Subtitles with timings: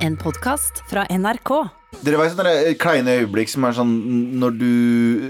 [0.00, 1.50] En podkast fra NRK.
[2.00, 3.90] Dere vet sånne der kleine øyeblikk som er sånn
[4.38, 4.68] Når du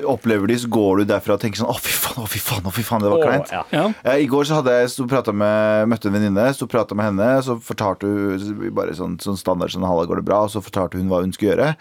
[0.07, 2.69] opplever de, så går du derfra og tenker sånn Å, fy faen, å, fy faen,
[2.69, 3.51] å, fy faen, det var kleint.
[3.55, 3.63] ja.
[3.73, 3.87] Ja.
[4.05, 7.09] Eh, I går så hadde jeg pratet med, møtte en venninne, sto og prata med
[7.09, 7.31] henne.
[7.47, 10.43] Så fortalte hun bare sånn, sånn standard sånn Halla, går det bra?
[10.47, 11.73] Og så fortalte hun hva hun skulle gjøre.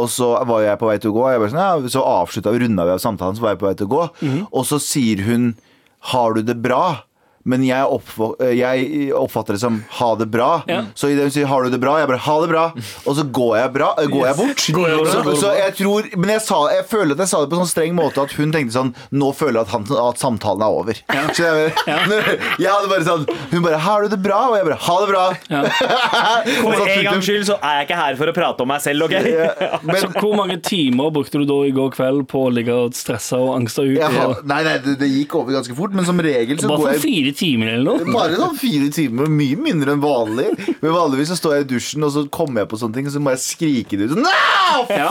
[0.00, 1.26] Og så var jeg på vei til å gå.
[1.28, 3.62] og Jeg bare sånn, ja, så avslutta vi, runda vi av samtalen, så var jeg
[3.62, 4.04] på vei til å gå.
[4.48, 5.52] Og så sier hun
[6.14, 7.04] Har du det bra?
[7.44, 7.82] Men jeg,
[8.54, 10.62] jeg oppfatter det som 'ha det bra'.
[10.70, 10.84] Ja.
[10.94, 12.68] Så det hun sier 'har du det bra', jeg bare 'ha det bra'.
[13.06, 14.66] Og så går jeg, bra, øh, går jeg bort.
[14.72, 15.06] Går jeg?
[15.06, 17.70] Så, så jeg tror Men jeg, sa, jeg føler at jeg sa det på sånn
[17.72, 20.94] streng måte at hun tenkte sånn Nå føler jeg at, han, at samtalen er over.
[21.34, 21.72] Så jeg,
[22.62, 25.08] jeg hadde bare sånn Hun bare 'har du det bra?' Og jeg bare 'ha det
[25.12, 25.28] bra'.
[26.62, 29.06] For en gangs skyld så er jeg ikke her for å prate om meg selv,
[29.08, 29.14] OK?
[29.18, 32.74] Ja, men, Så hvor mange timer brukte du da i går kveld på å ligge
[32.86, 33.98] og stresse og angste ut?
[33.98, 36.94] jeg, nei, nei, det, det gikk over ganske fort, men som regel så Bare går
[36.94, 38.12] jeg fire timer eller noe?
[38.14, 40.48] Bare sånn fire timer, mye mindre enn vanlig.
[40.82, 43.14] Men vanligvis så står jeg i dusjen, og så kommer jeg på sånne ting, og
[43.16, 44.16] så må jeg skrike det ut.
[44.22, 44.36] No,
[44.86, 44.94] fuck!
[44.94, 45.10] Ja.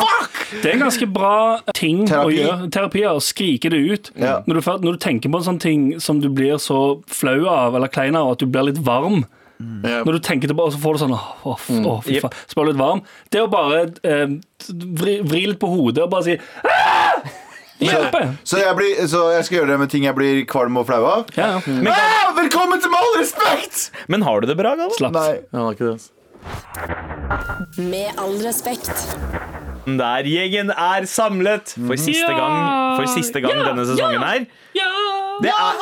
[0.52, 1.34] Det er en ganske bra
[1.78, 2.28] ting Terapi.
[2.28, 2.72] å gjøre.
[2.76, 4.12] Terapi er å skrike det ut.
[4.20, 4.40] Ja.
[4.48, 6.80] Når, du, når du tenker på en sånn ting som du blir så
[7.12, 9.24] flau av, eller klein av, at du blir litt varm.
[9.86, 10.00] Ja.
[10.02, 12.34] Når du tenker tilbake, så får du sånn Åh, åh, f- åh, fy faen.
[12.50, 13.04] Så blir du litt varm.
[13.30, 14.32] Det å bare eh,
[14.74, 16.91] vri, vri litt på hodet og bare si «Ah!»
[17.82, 18.28] Hjelper!
[18.46, 21.02] Så jeg, blir, så jeg skal gjøre det med ting jeg blir kvalm og flau
[21.10, 21.26] av.
[21.38, 21.62] Ja, ja.
[21.66, 23.90] Men, Ah, velkommen til Med all respekt!
[24.08, 24.94] men har du det bra, Galvan?
[25.00, 25.16] Slapp.
[25.18, 25.32] Nei.
[25.42, 25.94] Jeg har ikke det.
[25.98, 26.12] altså.
[27.82, 28.94] Med all respekt.
[29.86, 32.58] Der gjengen er samlet for siste gang,
[33.00, 33.64] for siste gang Ja.
[33.72, 34.28] denne sesongen Ja.
[34.28, 34.46] her.
[34.78, 34.91] Ja!
[35.42, 35.80] Det er,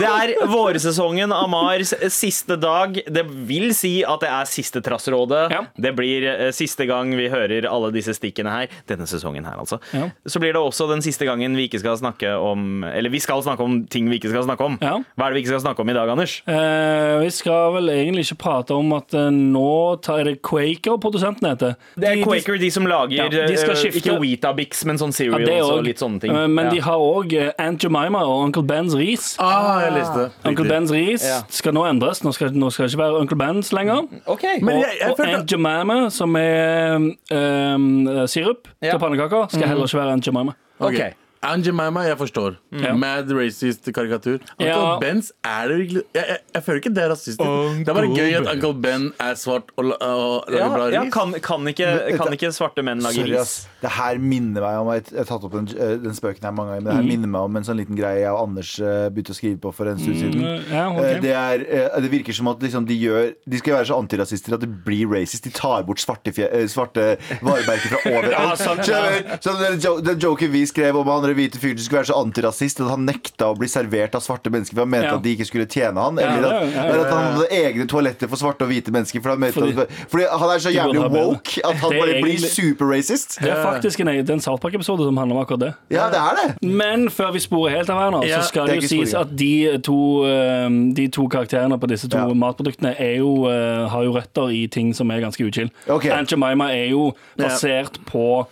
[0.00, 2.96] det er vårsesongen av Mars siste dag.
[3.04, 5.42] Det vil si at det er siste Trassrådet.
[5.52, 5.60] Ja.
[5.76, 8.72] Det blir eh, siste gang vi hører alle disse stikkene her.
[8.90, 9.78] Denne sesongen her, altså.
[9.94, 10.08] Ja.
[10.26, 13.42] Så blir det også den siste gangen vi ikke skal snakke om Eller vi skal
[13.44, 14.78] snakke om ting vi ikke skal snakke om.
[14.82, 14.96] Ja.
[15.18, 16.38] Hva er det vi ikke skal snakke om i dag, Anders?
[16.48, 19.68] Eh, vi skal vel egentlig ikke prate om at eh, nå
[20.04, 21.74] tar er det Quaker produsenten heter.
[21.98, 24.84] Det er De- de- Quaker, de som lager Ja, de skal eh, skifte- ikke Weetabix,
[24.86, 26.30] men sånn Ja, cereals det og litt sånne ting.
[26.34, 26.70] Eh, Men Ja.
[26.70, 28.62] de har òg Aunt Jemima og Uncle
[28.94, 29.36] Bens ris.
[29.40, 30.30] Ah, jeg leste det.
[30.44, 31.40] Uncle Bens ris Ja.
[31.48, 32.22] skal nå endres.
[32.24, 34.06] Nå skal, nå skal det ikke være Uncle Bens lenger.
[34.26, 34.44] OK.
[34.44, 38.90] Og, jeg- jeg og følte- Aunt Jemima, som er um, sirup Ja.
[38.90, 40.52] til pannekaker, skal heller ikke være Aunt Jemima.
[40.80, 41.08] Okay.
[41.10, 41.14] Ok.
[41.44, 42.56] Aunt Jemima, jeg forstår.
[42.72, 42.98] Mm.
[43.00, 44.38] Mad racist karikatur.
[44.58, 44.98] Uncle Ja.
[45.00, 47.38] Benz, er det virkelig jeg, jeg, jeg føler ikke det er rasistisk.
[47.84, 51.02] Det er bare gøy at Uncle Ben er svart og, og lager Ja, bra ja,
[51.04, 51.12] ris.
[51.14, 51.88] kan, kan, ikke,
[52.18, 53.54] kan ikke svarte menn lage Sorry, ris?
[53.82, 56.74] Det her minner meg om Jeg har tatt opp den, eh, den spøken her mange
[56.74, 59.08] ganger, men det her minner meg om en sånn liten greie jeg og Anders eh,
[59.12, 60.46] begynte å skrive på for en stund siden.
[60.72, 61.20] Ja, okay.
[61.24, 64.54] Det, er, eh, det virker som at liksom, de gjør De skal være så antirasister
[64.56, 65.44] at det blir racist.
[65.44, 67.06] De tar bort svarte, fje, eh, svarte
[67.44, 68.32] varemerker fra overalt.
[68.34, 69.34] Ja, sant, Skjønner du?
[69.44, 72.18] Så den, jo- den joken vi skrev om han hvite fyren som skulle være så
[72.22, 75.16] antirasist at han nekta å bli servert av svarte mennesker for han mente Ja.
[75.16, 76.18] at de ikke skulle tjene han.
[76.18, 76.84] Eller at, ja, ja, ja.
[76.90, 79.20] eller at han hadde egne toaletter for svarte og hvite mennesker.
[79.22, 82.40] For han mente Fordi- at, fordi han er så jævlig woke at han bare egentlig,
[82.40, 83.38] blir super-racist.
[83.42, 85.72] Det er faktisk en, det er en South Park-episode som handler om akkurat det.
[85.90, 86.46] Ja, det er det.
[86.62, 89.34] Men før vi sporer helt av her nå, så skal det det jo sies at
[89.36, 92.32] de to, eh, de to karakterene på disse to Ja.
[92.34, 95.70] matproduktene er jo, eh, har jo røtter i ting som er ganske uchill.
[95.88, 96.10] Okay.
[96.10, 98.46] Aunt Jemima er jo basert på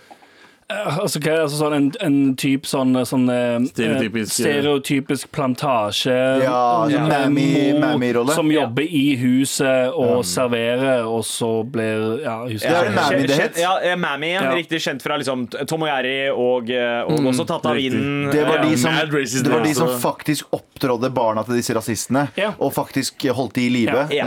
[1.02, 6.14] Altså, hva er altså sånn en, en type sånn, sånn eh, Stereotypisk, eh, stereotypisk plantasje
[6.42, 7.02] Ja, ja.
[7.08, 12.78] Mammy, mammy rolle Som jobber i huset og serverer, og så blir Ja, husker Det
[12.80, 13.60] er jeg mammy det het.
[13.62, 14.42] Ja, eh, Mammy, ja.
[14.48, 14.54] Ja.
[14.56, 18.30] riktig kjent fra liksom Tom og Jerry og, og mm, også Tatt av vinden.
[18.32, 20.00] Det var, de som, racist, det var de som også.
[20.02, 22.26] faktisk opptrådde barna til disse rasistene.
[22.38, 22.52] Ja.
[22.62, 24.06] Og faktisk holdt de i live.
[24.14, 24.26] Ja,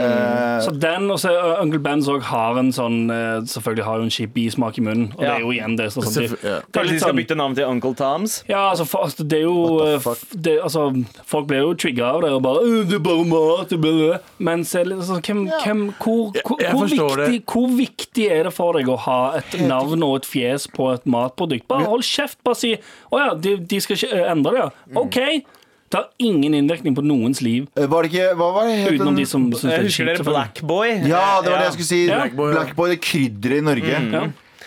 [0.56, 4.00] Eh, Så den og så uh, Uncle Benz òg har en sånn eh, Selvfølgelig har
[4.00, 5.08] hun en kjip bismak i munnen.
[5.16, 5.88] Og det er jo igjen det.
[5.94, 6.60] Så, sånn, Selvfø- ja.
[6.72, 8.36] Kanskje de skal sånn, bytte navn til Uncle Toms?
[8.48, 10.86] ja, altså, for, altså, det er jo eh, det, altså,
[11.26, 14.20] Folk blir jo trigga av det og bare «Øh, 'Det er bare mat', blir det.
[14.38, 17.44] Men så er det litt sånn hvem, hvem, hvor, Jeg- hvor, jeg hvor, viktig, det.
[17.46, 21.04] hvor viktig er det for deg å ha et navn og et fjes på et
[21.06, 21.66] matprodukt?
[21.68, 22.38] Bare hold kjeft.
[22.44, 24.70] Bare si 'Å ja, de, de skal ikke eh, endre det', ja.
[24.90, 24.96] Mm.
[24.96, 25.46] OK.
[25.88, 27.68] Det har ingen innvirkning på noens liv.
[27.76, 30.24] var det ikke Hva var det het Utenom de som syns det er kjipt.
[30.26, 30.88] Blackboy?
[31.06, 32.00] Ja, det var det jeg skulle si.
[32.08, 32.16] Ja.
[32.24, 34.00] Blackboy, Blackboy det krydderet i Norge.
[34.12, 34.24] Ja.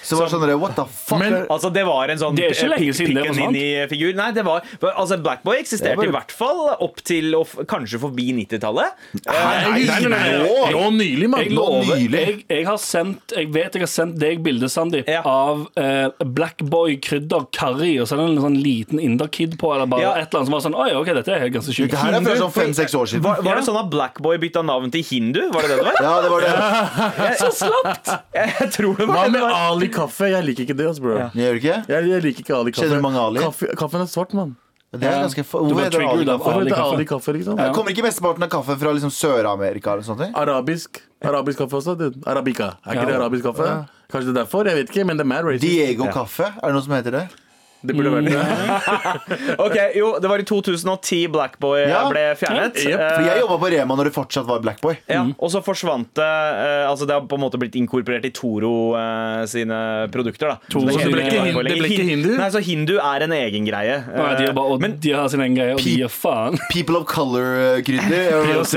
[0.09, 1.19] Så det var sånn What the fuck?
[1.21, 3.89] Men- Altså, det var en sånn Det er ikke lenge siden det forsvant.
[3.93, 4.13] figur.
[4.17, 4.63] Nei, det var
[4.95, 6.09] Altså, Blackboy eksisterte bare...
[6.09, 8.97] i hvert fall opp til og kanskje forbi 90-tallet.
[9.27, 9.35] Nei,
[9.69, 10.89] Nei, nei, nei, nå!
[10.99, 11.43] Nylig, mann.
[11.45, 12.19] Jeg Nå nylig.
[12.25, 15.21] Jeg, jeg har sendt Jeg vet jeg har sendt deg bilde, Sandeep, Ja.
[15.23, 19.85] av eh, Blackboy krydder curry, og så er det en sånn liten inderkid på, eller
[19.85, 20.13] bare Ja.
[20.17, 21.91] et eller annet som var sånn Oi, OK, dette er helt ganske sjukt.
[21.91, 23.23] Det her er fra sånn fem-seks år siden.
[23.23, 25.41] Var, var det sånn at Blackboy bytta navn til Hindu?
[25.53, 26.01] Var det det det var?
[26.01, 27.37] Ja, det var det.
[27.43, 28.09] Så slapt!
[28.33, 29.53] Jeg, jeg tror det var Hva med det var.
[29.99, 30.29] Kaffe?
[30.31, 31.17] Jeg liker ikke det, altså, bro.
[31.19, 31.29] Ja.
[31.35, 31.77] Gjør ikke?
[31.91, 32.87] Jeg, jeg liker ikke Ali kaffe.
[32.87, 33.43] Kjenner du mange Ali?
[33.43, 34.55] Kaffe, kaffen er svart, mann.
[34.91, 37.29] Det er ganske fa- Hvorfor heter det Ali-kaffe?
[37.29, 37.59] Ali liksom?
[37.75, 40.23] Kommer ikke mesteparten av kaffe fra liksom Sør-Amerika eller sånt?
[40.33, 41.01] Arabisk.
[41.21, 41.93] Arabisk kaffe også.
[41.99, 42.23] dude.
[42.25, 42.71] Arabica.
[42.85, 43.05] Er ikke Ja.
[43.05, 43.67] det arabisk kaffe?
[44.09, 44.65] Kanskje det er derfor?
[44.65, 45.61] Jeg vet ikke, men det er mad racist.
[45.61, 47.27] Diego kaffe, er det noe som heter det?
[47.81, 48.39] Det burde vært det.
[49.65, 52.01] Ok, jo, Det var i 2010 Blackboy Ja.
[52.11, 52.75] ble fjernet.
[52.75, 52.99] Yep.
[52.99, 54.97] For Eh, jeg jobba på Rema når det fortsatt var Blackboy.
[55.07, 58.31] Ja, og så forsvant det eh, Altså Det har på en måte blitt inkorporert i
[58.35, 59.77] Toro uh, sine
[60.11, 60.51] produkter.
[60.51, 62.29] da Toro Så Det ble ikke Blackboy det ble ikke hindu?
[62.39, 63.95] Nei, så hindu er en egen greie.
[64.09, 66.59] Nei, de, er bare, og Men- de har sin egen greie, og de gir faen.
[66.73, 68.43] People of color-krydder.
[68.49, 68.75] POC.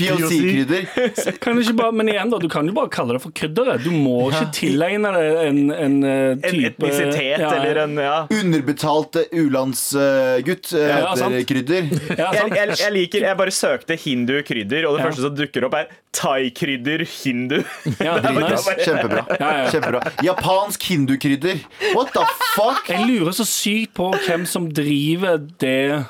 [0.00, 1.38] POC-krydder.
[1.40, 3.84] Kan du ikke bare, men igjen da, du kan jo bare kalle det for krydderet.
[3.84, 8.14] Du må ikke tilegne det en, en eh, en type etnisitet ja, eller en Ja.
[8.30, 11.88] Underbetalt u-landsgutt Ja, heter krydder.
[12.18, 15.08] ja, Jeg, jeg, jeg liker Jeg bare søkte hindu-krydder, og det Ja.
[15.10, 17.58] første som dukker opp, er thai-krydder hindu.
[18.02, 18.74] Ja, nice.
[18.84, 19.24] Kjempebra.
[19.38, 19.66] Ja, ja.
[19.70, 20.00] Kjempebra.
[20.26, 21.60] Japansk hindukrydder.
[21.94, 22.24] What the
[22.54, 22.88] fuck?
[22.90, 26.04] Jeg lurer så sykt på hvem som driver det,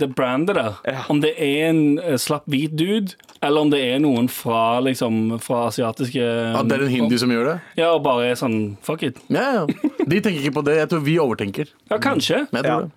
[0.00, 0.78] det brandet der.
[0.86, 1.02] Ja.
[1.12, 5.38] Om det er en eh, slapp hvit dude, eller om det er noen fra, liksom,
[5.40, 6.22] fra asiatiske
[6.56, 7.58] At det er en hindu som gjør det?
[7.80, 9.20] Ja, og bare er sånn fuck it.
[9.32, 9.66] Ja, ja.
[10.00, 10.78] De tenker ikke på det.
[10.80, 11.70] Jeg tror vi overtenker.
[11.90, 12.46] Ja, kanskje.
[12.50, 12.88] Men jeg tror Ja.
[12.90, 12.96] det.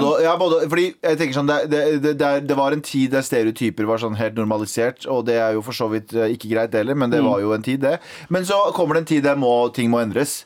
[0.00, 1.80] Både, ja, både, fordi jeg tenker sånn det, det,
[2.14, 5.64] det, det, var en tid der stereotyper var sånn helt normalisert, og det er jo
[5.66, 7.96] for så vidt eh, ikke greit heller, men det var jo en tid, det.
[8.30, 10.44] Men så kommer det en tid der må, ting må endres.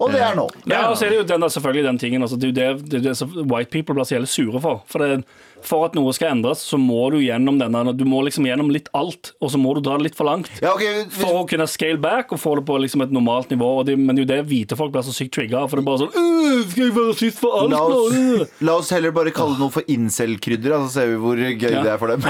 [0.00, 0.46] Og det er nå.
[0.64, 2.90] Ja, og så er det jo den selvfølgelig den tingen altså, Det er jo det,
[2.90, 4.84] det, det som white people blir så jævlig sure for.
[4.88, 5.24] For, det,
[5.66, 8.88] for at noe skal endres, så må du gjennom denne Du må liksom gjennom litt
[8.96, 10.50] alt, og så må du dra det litt for langt.
[10.62, 11.04] Ja, okay.
[11.04, 13.70] hvis, For å kunne scale back og få det på liksom et normalt nivå.
[13.80, 15.64] Og det, men det er jo det hvite folk blir så sykt trigga.
[15.70, 18.48] For det er bare sånn «Øh, Skal jeg være sist for alt la, oss, nå?
[18.68, 21.84] la oss heller bare kalle det noe for incel-krydder, så ser vi hvor gøy Ja.
[21.84, 22.24] det er for dem.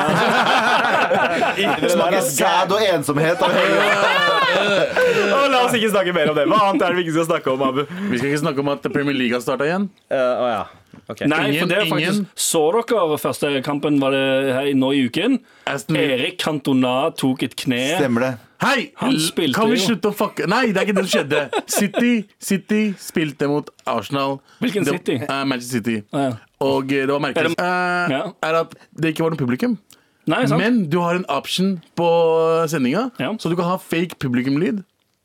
[1.91, 4.39] Smaker sæd og ensomhet av hele
[5.51, 6.47] la oss ikke snakke mer om det.
[6.51, 7.83] Hva annet er det vi ikke skal snakke om, Abu?
[8.11, 9.89] Vi skal ikke snakke om at Premier League har starta igjen.
[10.11, 10.63] Uh, oh, ja.
[11.09, 11.21] Ok.
[11.27, 14.93] Nei, Ingen- for det er faktisk ingen- Så dere første kampen var det her nå
[14.95, 15.41] i uken?
[15.67, 17.97] Aston Erik Cantona tok et kne.
[17.99, 18.39] Stemmer det.
[18.61, 18.93] Hei!
[18.97, 19.87] Han spilte kan vi jo.
[19.89, 21.51] slutte å fucke Nei, det er ikke det som skjedde.
[21.67, 24.41] City, City spilte mot Arsenal.
[24.61, 25.17] Hvilken Det- City?
[25.25, 26.03] Uh, Manchester City.
[26.13, 26.33] Ah, ja.
[26.61, 27.37] Og eh, det var merkelig.
[27.37, 28.33] Er det- uh, Ja.
[28.43, 29.79] Er at det ikke var noe publikum.
[30.27, 30.61] Nei, sant?
[30.61, 32.07] Men du har en option på
[32.69, 33.33] sendinga, Ja.
[33.33, 34.85] så du kan ha fake publikumlyd.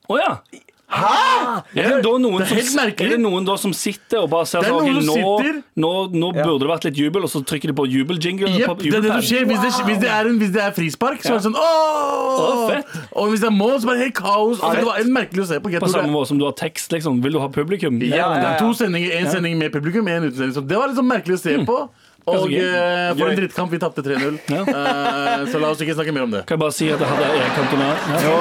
[0.10, 0.38] Oh, ja.
[0.86, 1.64] Hæ?!
[1.76, 3.06] Er det, da noen Det er helt som, merkelig.
[3.08, 5.24] er det noen da som sitter og bare ser Det er sånn noen ok, som
[5.26, 8.52] nå, sitter- nå, nå burde det vært litt jubel, og så trykker de på jubeljingle.
[8.54, 10.76] Jepp, det er det som skjer hvis det, hvis det, er, en, hvis det er
[10.78, 11.24] frispark.
[11.26, 12.38] Så er det sånn åh!
[12.46, 12.96] Å, fett.
[13.18, 14.62] Og hvis det er mål, så er det helt kaos.
[14.62, 15.72] Og det var helt merkelig å se på.
[15.74, 17.22] Jeg På tror samme det- måte som du har tekst, liksom.
[17.26, 18.00] Vil du ha publikum?
[18.06, 20.54] Ja, Ja, det ja, er to sendinger, En sending med publikum, en uten sending.
[20.54, 21.90] Så det var litt sånn merkelig å se på.
[22.26, 23.70] Og eh, for en drittkamp.
[23.72, 24.40] Vi tapte 3-0.
[24.56, 24.62] Ja.
[24.66, 26.42] Eh, så la oss ikke snakke mer om det.
[26.50, 27.90] Kan jeg bare si at jeg hadde Erik Cantona
[28.26, 28.36] ja.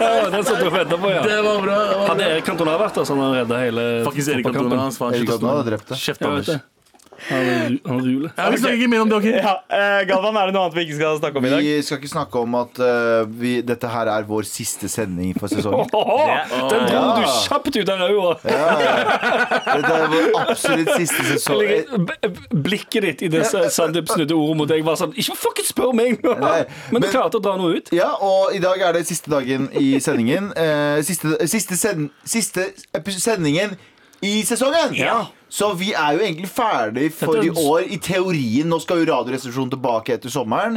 [0.00, 1.22] Ja, Den satt du og venta på, ja.
[1.24, 1.78] Det var bra.
[1.90, 2.26] Det var Hadde.
[2.34, 4.70] Erik Cantona vært der, så hadde han redda hele Faktisk Erik fotballkampen.
[4.70, 4.84] Cantona.
[4.88, 5.98] hans faen, Erik Cantona hadde drept det.
[6.00, 6.52] Kjeft, Jeg vet Anders.
[6.52, 6.60] det.
[7.28, 8.30] Han er- ruler.
[8.36, 9.24] Ja, vi snakker ikke mer om det, OK?
[9.30, 11.60] Ja, eh, Galvan, er det noe annet vi ikke skal snakke om i dag?
[11.62, 15.48] Vi skal ikke snakke om at eh, vi, dette her er vår siste sending for
[15.52, 15.86] sesongen.
[15.90, 17.02] Den dro Ja.
[17.18, 18.42] du kjapt ut av øyet.
[18.44, 21.62] Dette er vår absolutt siste sesong.
[22.50, 26.22] Blikket ditt i det Sandeep snudde ordet mot deg var sånn Ikke fucking spør meg
[26.24, 26.34] nå!
[26.40, 27.90] Nei, Men du men- klarte å dra noe ut.
[27.94, 30.50] Ja, og i dag er det siste dagen i sendingen.
[30.56, 33.76] Eh, siste siste, send, siste epi- sendingen
[34.22, 34.94] i sesongen!
[34.98, 35.26] Ja.
[35.50, 37.86] Så vi er jo egentlig ferdig for i år.
[37.90, 38.68] I teorien.
[38.70, 40.76] Nå skal jo Radioresepsjonen tilbake etter sommeren.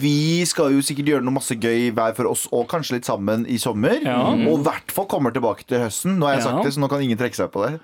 [0.00, 3.46] Vi skal jo sikkert gjøre noe masse gøy hver for oss, og kanskje litt sammen
[3.48, 3.96] i sommer.
[4.04, 4.18] Ja.
[4.34, 6.18] Og i hvert fall kommer tilbake til høsten.
[6.20, 6.50] Nå har jeg Ja.
[6.50, 7.80] sagt det, så nå kan ingen trekke seg på det.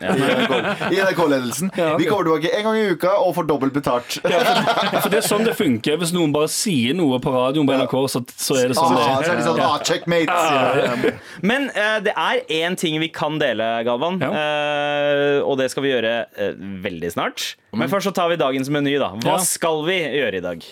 [0.93, 1.71] I NRK-ledelsen.
[1.77, 2.05] Ja, okay.
[2.05, 4.19] Vi kommer tilbake en gang i uka og får dobbelt betalt.
[4.29, 5.97] Ja, for det er sånn det funker.
[6.01, 9.21] Hvis noen bare sier noe på radioen på NRK, så, så er det sånn Ah,
[9.21, 11.15] det så er det sånn, ah, checkmate.
[11.47, 14.21] Men uh, det er én ting vi kan dele, Galvan.
[14.21, 14.31] Ja.
[14.35, 17.55] Eh, og det skal vi gjøre eh, veldig snart.
[17.77, 19.13] Men først så tar vi dagens meny, da.
[19.25, 20.67] Hva skal vi gjøre i dag?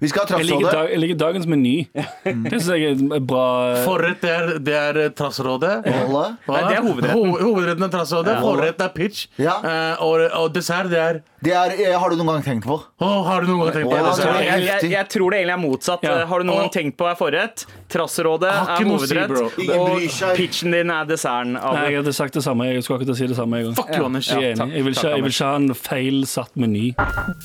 [0.00, 0.72] Vi skal ha Jeg Trassrådet.
[0.72, 1.74] dag, jeg liker dagens meny.
[2.50, 3.44] Det syns jeg er bra.
[3.86, 5.72] Forrett det er, det er Trassrådet.
[6.10, 6.24] Hva?
[6.48, 7.14] Nei, det er hovedretten.
[7.16, 8.34] Ho hovedretten er Trassrådet.
[8.44, 9.26] Forrett er pitch.
[9.40, 9.56] Ja.
[9.64, 12.76] Eh, og, og dessert, det er Det er, eh, har du noen gang tenkt på?
[13.00, 14.44] Oh, Har du noen gang tenkt på Ja, det?
[14.46, 16.04] Jeg, jeg, jeg tror det egentlig er motsatt.
[16.06, 16.14] Ja.
[16.28, 17.64] Har du noen gang tenkt på er forrett?
[17.92, 19.36] Trassrådet er hovedrett.
[19.56, 21.54] si, og pitchen din er desserten.
[21.56, 22.68] Nei, jeg hadde sagt det samme.
[22.72, 23.62] Jeg skulle akkurat si det samme.
[23.62, 23.78] Jeg, gang.
[23.80, 24.28] Fuck you, Anders.
[24.32, 24.74] jeg er takk.
[24.76, 26.86] Jeg vil ikke, jeg vil ikke ha en feilsatt meny.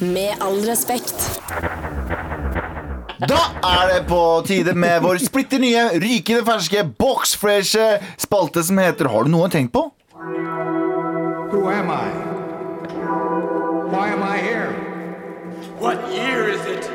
[0.02, 1.30] Med all respekt.
[3.22, 7.78] Da er det på tide med vår splitter nye, rykende ferske, boxfresh
[8.18, 9.84] spalte som heter Har du noe å tenke på?
[11.52, 12.08] Who am I?
[13.92, 14.81] Why am I here?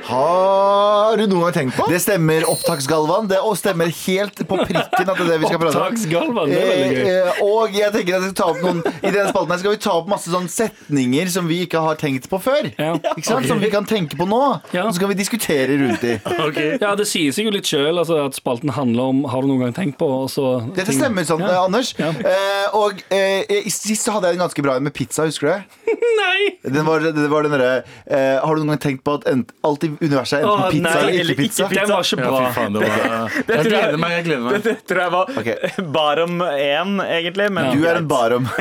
[0.07, 1.87] Har du noen gang tenkt på?
[1.91, 3.27] Det stemmer, opptaksgalvan.
[3.31, 5.87] Det stemmer helt på prikken at det er det vi skal prate om.
[5.89, 7.01] Opptaksgalvan, det er veldig gøy.
[7.03, 9.61] Eh, eh, og jeg tenker at jeg skal ta opp noen I denne spalten her
[9.63, 12.69] skal vi ta opp masse sånne setninger som vi ikke har tenkt på før.
[12.79, 12.93] Ja.
[13.17, 13.49] Ikke sant?
[13.51, 14.41] Som vi kan tenke på nå.
[14.77, 14.87] Ja.
[14.87, 16.15] Og så kan vi diskutere rundt i.
[16.47, 16.61] Ok.
[16.87, 19.67] Ja, det sier seg jo litt sjøl altså, at spalten handler om Har du noen
[19.67, 21.51] gang tenkt på og så Dette ting- stemmer sånn, Ja.
[21.57, 21.93] eh, Anders.
[21.99, 22.13] Ja.
[22.15, 25.47] Eh, og eh, i- sist så hadde jeg en ganske bra en med pizza, husker
[25.47, 25.97] du det?
[26.21, 26.39] Nei!
[26.63, 29.51] Den var, det var den derre eh, Har du noen gang tenkt på at ent,
[29.67, 31.67] alt i universet er enten Åh, pizza nei, eller ikke pizza?
[31.67, 32.91] ikke Den var ikke Ja, fy faen, det var
[33.47, 34.11] det jeg- gleder meg.
[34.17, 35.57] jeg gleder meg Det tror jeg var okay.
[35.97, 37.49] Barom 1, egentlig.
[37.57, 38.47] Men Du er en barom.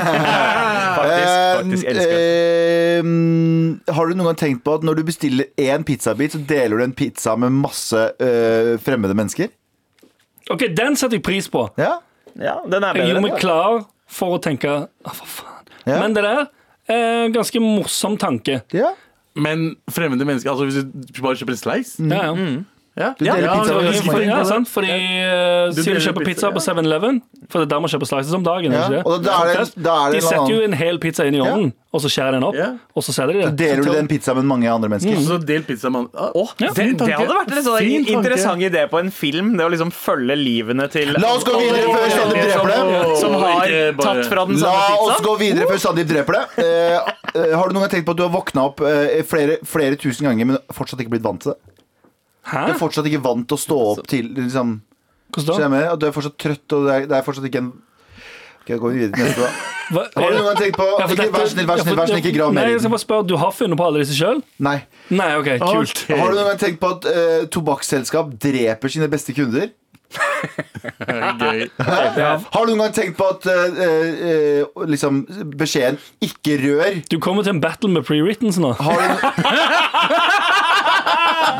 [0.95, 2.15] Faktisk, faktisk elsker.
[2.15, 6.41] Eh, eh, har du noen gang tenkt på at når du bestiller én pizzabit, så
[6.47, 9.51] deler du en pizza med masse uh, fremmede mennesker?
[10.53, 11.65] OK, den setter jeg pris på.
[11.81, 11.97] Ja?
[12.37, 13.79] Ja, den er Jeg gjør gjorde meg klar
[14.11, 15.69] for å tenke Å, for faen.
[15.85, 15.99] Ja.
[16.01, 16.45] Men det der
[16.91, 18.61] er en ganske morsom tanke.
[18.75, 18.93] ja.
[19.35, 20.75] Men fremmede mennesker Altså hvis
[21.17, 22.03] du bare kjøper en slice?
[22.07, 22.57] Ja, ja.
[22.95, 23.09] Ja.
[23.19, 23.95] Du deler Ja, pizza med.
[24.07, 24.69] Fordi, ja, sant?
[24.71, 27.17] Fordi eh, Du Sier du kjøper pizza, pizza på 7-Eleven,
[27.51, 28.71] for det er der man kjøper slices om dagen.
[28.71, 31.25] Ja, ikke og da er det- da er det De setter jo en hel pizza
[31.27, 32.69] inn i ovnen, og så skjærer den opp, Ja.
[32.95, 33.55] og så selger de det.
[33.59, 35.19] Deler du den pizzaen med mange andre mennesker?
[35.27, 38.87] Så del pizza med Åh, Ja, det, det hadde vært en sånn Fin interessant idé
[38.89, 39.57] på en film.
[39.57, 43.17] Det å liksom følge livene til La oss gå videre før Sandeep dreper det.
[43.19, 43.67] Som har
[43.99, 46.63] tatt fra den La oss gå videre før Sandeep dreper det.
[46.63, 46.99] Eh,
[47.43, 48.79] eh, har du noen gang tenkt på at du har våkna opp
[49.27, 51.59] flere, flere tusen ganger, men fortsatt ikke blitt vant til det?
[52.45, 52.65] Hæ?
[52.67, 54.75] Du er fortsatt ikke vant til å stå opp til liksom,
[55.35, 57.71] Hvordan Skjønner jeg du er fortsatt trøtt, og det er, det er fortsatt ikke en
[58.65, 59.41] Ok, går videre til neste.
[59.41, 59.49] da
[59.95, 62.21] Hva- Har du noen gang tenkt på Ja, Ikke Vær snill, vær snill, vær snill,
[62.23, 64.39] ikke grav mer i jeg skal bare spørre, Du har funnet på alle disse sjøl?
[64.65, 64.77] Nei.
[65.13, 66.03] Nei, OK, kult.
[66.05, 66.17] okay.
[66.21, 69.69] Har du noen gang tenkt på at uh, tobakksselskap dreper sine beste kunder?
[71.35, 71.65] Gøy.
[71.81, 75.21] Har du noen gang tenkt på at uh, uh, liksom
[75.59, 78.73] beskjeden 'ikke rør' Du kommer til en battle med pre-writtens nå.
[78.79, 79.05] Har du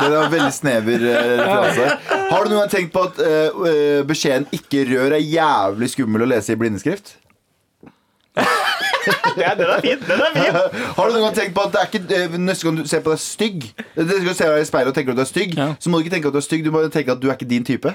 [0.00, 1.86] Det var veldig snever eh, referanse.
[2.30, 6.22] Har du noen gang tenkt på at eh, eh, beskjeden 'ikke rør' er jævlig skummel
[6.26, 7.16] å lese i blindeskrift?
[9.36, 10.00] Ja, den er fin.
[10.08, 10.56] Den er fin.
[10.96, 13.02] Har du noen gang tenkt på at det er ikke eh, neste gang du ser
[13.04, 13.62] på deg stygg
[13.94, 15.68] Neste gang du ser deg i speilet og tenker at du er stygg, Ja.
[15.78, 17.36] så må du ikke tenke at du er stygg, du må tenke at du er
[17.38, 17.92] ikke din type.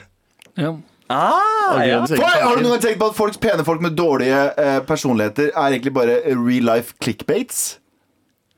[0.57, 0.71] Ja.
[1.11, 1.99] Ah, ja.
[2.07, 5.51] For, har du noen gang tenkt på at folks pene folk med dårlige eh, personligheter
[5.51, 7.79] er egentlig bare real life clickbaits?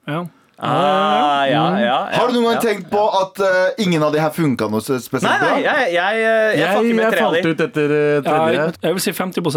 [0.08, 0.26] Ja.
[0.64, 2.62] Ah, ja, ja, ja, Har du noen gang ja.
[2.64, 5.90] tenkt på at uh, ingen av de her funka noe spesielt spesielt Nei, nei, jeg,
[5.92, 8.54] jeg, jeg, jeg, fucker Jeg, med jeg tre ut etter eh, tredje.
[8.56, 9.50] jeg, jeg vil si 50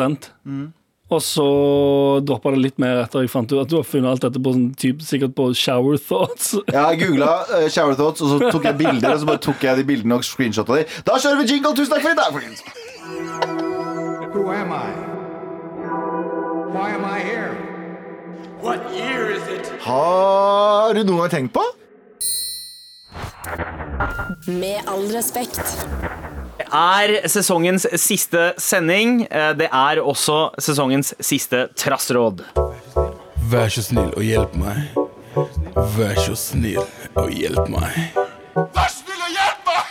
[1.14, 1.46] Og så
[2.26, 4.54] droppa det litt mer etter jeg fant ut at du har funnet alt dette på
[4.56, 6.56] sånn typ, sikkert på shower thoughts.
[6.74, 9.14] ja, Jeg googla uh, shower thoughts, og så tok jeg bilder.
[9.14, 10.88] Og så bare tok jeg de bildene og screenshotta de.
[11.06, 11.76] Da kjører vi jingle!
[11.78, 12.34] Tusen takk for i dag!
[12.34, 12.66] folkens.
[14.34, 14.90] Who am I?
[16.74, 17.65] Why am I here?
[19.86, 21.62] Har du noen gang tenkt på?
[24.50, 25.60] Med all respekt.
[26.56, 29.20] Det er sesongens siste sending.
[29.30, 32.42] Eh, Det er også sesongens siste trassråd.
[33.50, 34.76] Vær så snill og hjelp meg.
[35.96, 36.82] Vær så snill
[37.14, 37.92] og hjelp meg.
[38.56, 39.82] Vær snill og hjelp meg!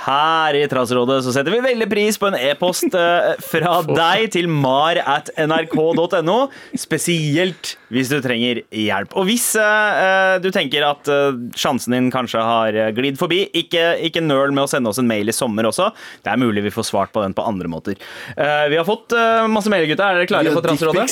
[0.00, 4.48] Her i Trassrådet så setter vi veldig pris på en e-post eh, fra deg til
[4.50, 6.38] mar at nrk.no.
[6.74, 9.14] Spesielt hvis du trenger hjelp.
[9.18, 13.96] Og hvis uh, du tenker at uh, sjansen din kanskje har eh, glidd forbi, ikke,
[14.06, 15.90] ikke nøl med å sende oss en mail i sommer også.
[16.24, 17.98] Det er mulig vi får svart på den på andre måter.
[18.36, 19.14] Uh, vi har fått
[19.50, 20.10] masse mailer, gutta.
[20.10, 21.08] Er dere klare for Transrådet?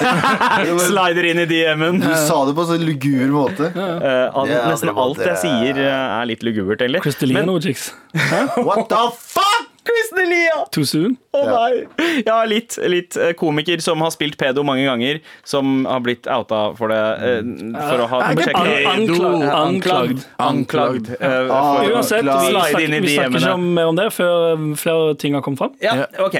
[0.88, 2.00] Slider inn i DM-en.
[2.02, 3.70] Du sa det på en sånn lugur måte.
[3.74, 7.04] Eh, nesten alt jeg sier, er litt lugubert, egentlig.
[7.06, 7.92] Crystalino Jigs.
[8.58, 9.73] What the fuck?!
[9.84, 10.64] Kristen Elia!
[10.72, 11.16] Too soon?
[11.36, 12.22] Å nei!
[12.26, 16.62] Ja, litt, litt eh, komiker som har spilt pedo mange ganger, som har blitt outa
[16.78, 17.00] for det.
[17.20, 17.40] eh,
[17.90, 18.20] For å ha.
[18.30, 19.44] Anklagd.
[19.44, 20.24] Eh, Anklagd.
[20.40, 21.10] Anklagd.
[21.20, 23.96] eh, Ah, for- Uansett, vi Slide snakker, inn i vi snakker ikke om mer om
[24.00, 25.74] det før flere ting har kommet fram.
[25.84, 26.34] Ja, ok.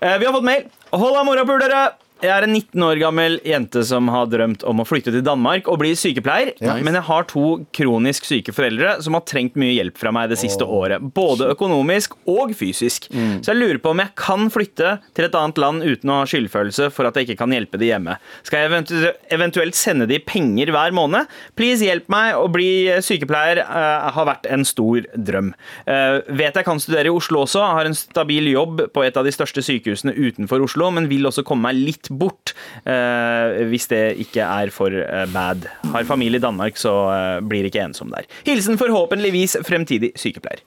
[0.00, 0.66] Eh, Vi har fått mail.
[0.92, 1.86] Hold av morapulere!
[2.24, 5.68] Jeg er en 19 år gammel jente som har drømt om å flytte til Danmark
[5.68, 6.54] og bli sykepleier.
[6.56, 6.84] Nice.
[6.86, 7.44] Men jeg har to
[7.76, 11.04] kronisk syke foreldre som har trengt mye hjelp fra meg det siste året.
[11.16, 13.10] Både økonomisk og fysisk.
[13.12, 16.30] Så jeg lurer på om jeg kan flytte til et annet land uten å ha
[16.30, 18.16] skyldfølelse for at jeg ikke kan hjelpe de hjemme.
[18.48, 18.96] Skal jeg eventu
[19.36, 21.28] eventuelt sende de penger hver måned?
[21.58, 22.32] Please hjelp meg.
[22.36, 22.70] Å bli
[23.04, 25.50] sykepleier Uh, har vært en stor drøm.
[25.88, 29.26] Uh, vet jeg kan studere i Oslo også, har en stabil jobb på et av
[29.26, 32.52] de største sykehusene utenfor Oslo, men vil også komme meg litt bort
[32.84, 35.66] eh, hvis det ikke er for eh, bad.
[35.92, 38.28] Har familie i Danmark, så eh, blir ikke ensom der.
[38.46, 40.62] Hilsen forhåpentligvis fremtidig sykepleier.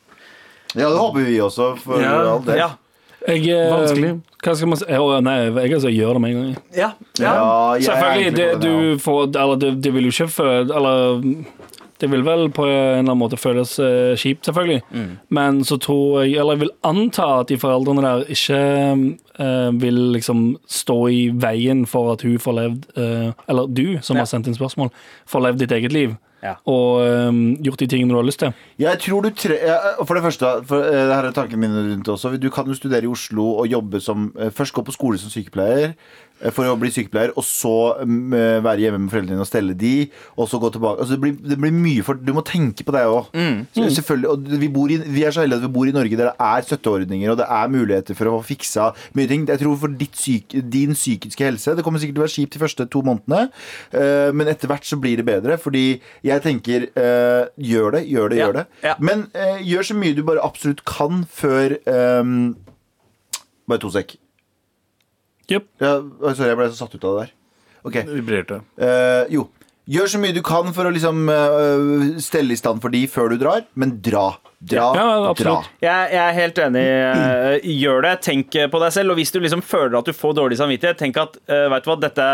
[0.76, 2.14] Ja, det håper vi også, for Ja.
[2.36, 2.58] all del.
[2.62, 2.70] Ja.
[3.28, 4.12] Jeg, Vanskelig.
[4.40, 4.86] Hva skal man si?
[4.96, 6.52] Oh, nei, jeg altså, gjør det med en gang.
[6.78, 6.90] Ja.
[7.20, 7.32] Ja,
[7.76, 8.60] er Selvfølgelig, det, ja.
[8.64, 11.20] du får Eller det, det vil jo ikke føde Eller
[12.00, 14.82] Det vil vel på en eller annen måte føles eh, kjipt, selvfølgelig.
[15.36, 18.62] Men så tror jeg Eller jeg vil anta at de foreldrene der ikke
[19.40, 24.16] eh, vil liksom stå i veien for at hun får levd eh, Eller du, som
[24.16, 24.22] Ja.
[24.24, 24.90] har sendt inn spørsmål,
[25.28, 26.16] får levd ditt eget liv.
[26.40, 26.54] Ja.
[26.72, 28.54] Og um, gjort de tingene du har lyst til.
[28.80, 29.76] Jeg tror du tre ja,
[30.08, 32.32] For det første, for, eh, det her er tankene mine rundt det også.
[32.40, 35.28] Du kan jo studere i Oslo og jobbe som eh, Først gå på skole som
[35.34, 35.92] sykepleier eh,
[36.56, 39.76] for å bli sykepleier, og så mm, eh, være hjemme med foreldrene dine og stelle
[39.78, 39.94] de,
[40.40, 41.04] og så gå tilbake.
[41.04, 43.28] Altså, det, blir, det blir mye for Du må tenke på deg òg.
[43.76, 44.30] Selvfølgelig.
[44.32, 46.48] Og vi, bor i, vi er så heldige at vi bor i Norge der det
[46.48, 49.44] er støtteordninger, og det er muligheter for å få fiksa mye ting.
[49.50, 52.56] Jeg tror for ditt syk, din psykiske helse Det kommer sikkert til å være kjipt
[52.56, 53.50] de første to månedene,
[53.96, 55.60] uh, men etter hvert så blir det bedre.
[55.62, 55.86] Fordi
[56.26, 58.66] jeg tenker uh, gjør det, gjør det, Ja, gjør det.
[58.86, 58.96] ja.
[59.04, 62.56] Men uh, gjør så mye du bare absolutt kan før um,
[63.70, 64.16] Bare to sekk.
[65.50, 65.70] Yep.
[65.82, 65.94] Ja,
[66.34, 67.34] sorry, jeg ble så satt ut av det der.
[67.90, 67.98] Ok.
[68.12, 68.62] Vibrerte.
[68.78, 69.48] Eh, jo.
[69.90, 73.34] Gjør så mye du kan for å liksom eh, stelle i stand for de før
[73.34, 74.36] du drar, men dra.
[74.60, 74.90] Dra.
[74.92, 75.54] Ja, dra.
[75.80, 76.82] Jeg, jeg er helt enig.
[76.84, 78.14] eh, Gjør det.
[78.26, 79.14] Tenk på deg selv.
[79.14, 81.88] Og hvis du liksom føler at du får dårlig samvittighet, tenk at eh, vet du
[81.88, 82.26] hva, dette,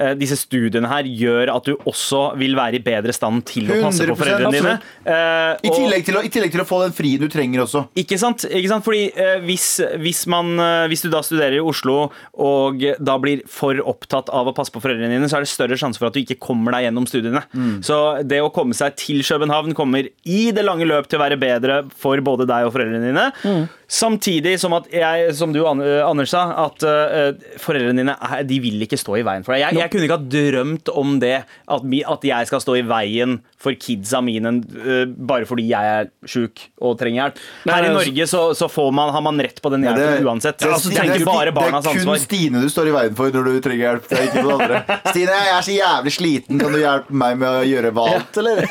[0.00, 3.82] eh, disse studiene her gjør at du også vil være i bedre stand til å
[3.84, 4.72] passe på foreldrene dine.
[5.04, 7.84] Eh, I, tillegg til å, I tillegg til å få den frien du trenger også.
[8.00, 8.46] Ikke sant?
[8.48, 8.86] Ikke sant?
[8.88, 9.68] Fordi uh, hvis,
[10.00, 12.06] hvis, man, uh, hvis du da studerer i Oslo
[12.40, 15.76] og da blir for opptatt av å passe på foreldrene dine, så er det større
[15.80, 17.44] sjanse for at du ikke kommer deg gjennom studiene.
[17.84, 21.38] Så det å komme seg til København kommer i det lange løp til å være
[21.40, 23.64] bedre for både deg og foreldrene dine.
[23.90, 28.58] Samtidig som at jeg, som du eh, Anders sa, at uh, foreldrene dine er, de
[28.64, 29.66] vil ikke stå i veien for deg.
[29.66, 33.38] Jeg, jeg kunne ikke ha drømt om det, at, at jeg skal stå i veien
[33.64, 34.50] for kidsa mine
[34.84, 37.40] eh, bare fordi jeg er sjuk og trenger hjelp.
[37.64, 40.28] Her i altså- Norge så, så får man, har man rett på den Ja, hjelpen
[40.28, 40.58] uansett.
[40.60, 42.22] det, altså, det, det er bare barnas det er kun ansvar.
[42.24, 44.08] Stine du står i veien for når du trenger hjelp.
[44.10, 44.82] Det er ikke noen andre.
[45.14, 46.60] Stine, jeg er så jævlig sliten.
[46.60, 48.62] Kan du hjelpe meg med å gjøre valgt, eller?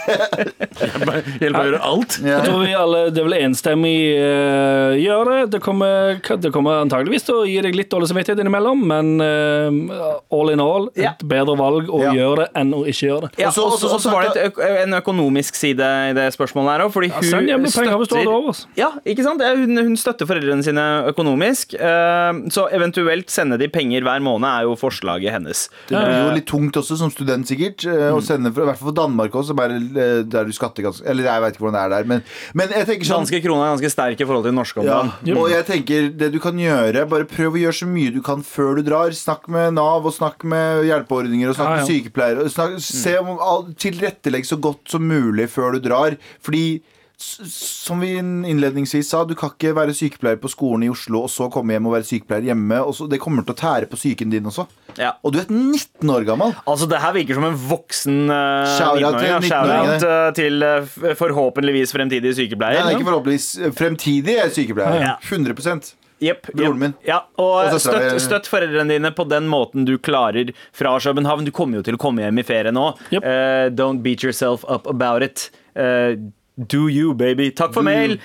[0.77, 2.17] Hjelp meg å gjøre alt.
[2.21, 2.37] Ja.
[2.37, 5.41] Jeg tror vi alle, Det vil enstemmig uh, gjøre det.
[5.57, 10.21] Det kommer, det kommer antageligvis til å gi deg litt dårlig samvittighet innimellom, men uh,
[10.33, 11.13] all in all, Ja.
[11.17, 12.13] et bedre valg å Ja.
[12.13, 13.31] gjøre det enn å ikke gjøre det.
[13.41, 16.73] Ja, Også- og også- så også var det et, en økonomisk side i det spørsmålet
[16.75, 16.91] her òg.
[16.93, 18.47] Fordi hun ja, penger hvis du har det over.
[18.53, 18.67] altså.
[18.79, 19.41] Ja, ikke sant?
[19.43, 21.73] Hun, hun støtter foreldrene sine økonomisk.
[21.79, 25.65] eh, Så eventuelt sende de penger hver måned er jo forslaget hennes.
[25.89, 27.85] Det blir jo litt tungt også som student, sikkert.
[27.89, 30.51] eh, Å sende, for, I hvert fall for Danmark også, som er, eh, der du
[30.55, 33.23] skatter ganske Eller jeg vet ikke hvordan det er der, men, men jeg tenker sånn
[33.23, 34.79] Danske krona er ganske sterk i forhold til den norske.
[34.79, 38.11] om ja, og jeg tenker det du kan gjøre Bare prøv å gjøre så mye
[38.13, 39.11] du kan før du drar.
[39.13, 41.83] Snakk med Nav, og snakk med hjelpeordninger, og snakk Ja, ja.
[41.83, 42.47] med sykepleiere.
[42.49, 46.17] Snakk, se om Tilrettelegg så godt som mulig før du drar.
[46.43, 46.81] Fordi
[47.23, 51.47] som vi innledningsvis sa, du kan ikke være sykepleier på skolen i Oslo og så
[51.53, 52.79] komme hjem og være sykepleier hjemme.
[52.97, 54.65] Så, det kommer til å tære på psyken din også.
[54.97, 55.13] Ja.
[55.23, 56.53] Og du er 19 år gammel.
[56.67, 59.49] Altså, Det her virker som en voksen uh, til 19-åringene.
[59.49, 62.83] Shout-out uh, til uh, forhåpentligvis fremtidig sykepleier.
[62.83, 65.03] er ikke forhåpentligvis fremtidig er sykepleier.
[65.07, 65.17] Ja.
[65.21, 66.93] 100 Jepp, Broren min.
[67.07, 71.45] Ja, og Og støtt, støtt foreldrene dine på den måten du klarer fra København.
[71.45, 72.85] Du kommer jo til å komme hjem i ferie nå.
[73.11, 73.23] Yep.
[73.23, 75.49] Uh, don't beat yourself up about it.
[75.75, 76.15] Uh,
[76.57, 77.49] do you, baby.
[77.51, 78.19] Takk for mail.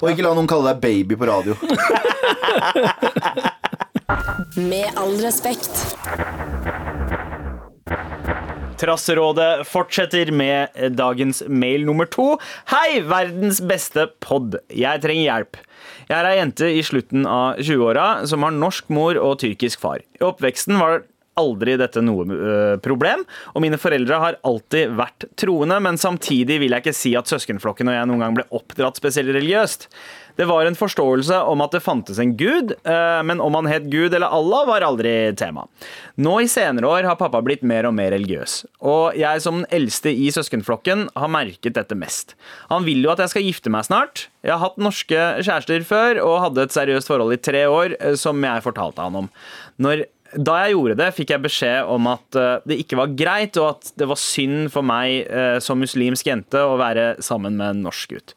[0.00, 1.54] Og ikke la noen kalle deg baby på radio.
[4.56, 5.96] Med all respekt.
[8.80, 12.34] Trasserådet fortsetter med dagens mail nummer to.
[12.72, 14.58] Hei, verdens beste pod.
[14.74, 15.60] Jeg trenger hjelp.
[16.08, 20.04] Jeg er ei jente i slutten av 20-åra som har norsk mor og tyrkisk far.
[20.18, 21.04] I oppveksten var
[21.40, 26.74] aldri dette noe øh, problem, og mine foreldre har alltid vært troende, men samtidig vil
[26.74, 29.88] jeg ikke si at søskenflokken og jeg noen gang ble oppdratt spesielt religiøst.
[30.34, 33.86] Det var en forståelse om at det fantes en gud, øh, men om han het
[33.90, 35.68] Gud eller Allah, var aldri tema.
[36.18, 39.68] Nå i senere år har pappa blitt mer og mer religiøs, og jeg som den
[39.74, 42.34] eldste i søskenflokken har merket dette mest.
[42.72, 44.26] Han vil jo at jeg skal gifte meg snart.
[44.42, 48.18] Jeg har hatt norske kjærester før og hadde et seriøst forhold i tre år, eh,
[48.18, 49.30] som jeg fortalte han om.
[49.78, 53.58] Når da jeg gjorde det, fikk jeg beskjed om at eh, det ikke var greit,
[53.60, 57.74] og at det var synd for meg eh, som muslimsk jente å være sammen med
[57.74, 58.34] en norsk gutt.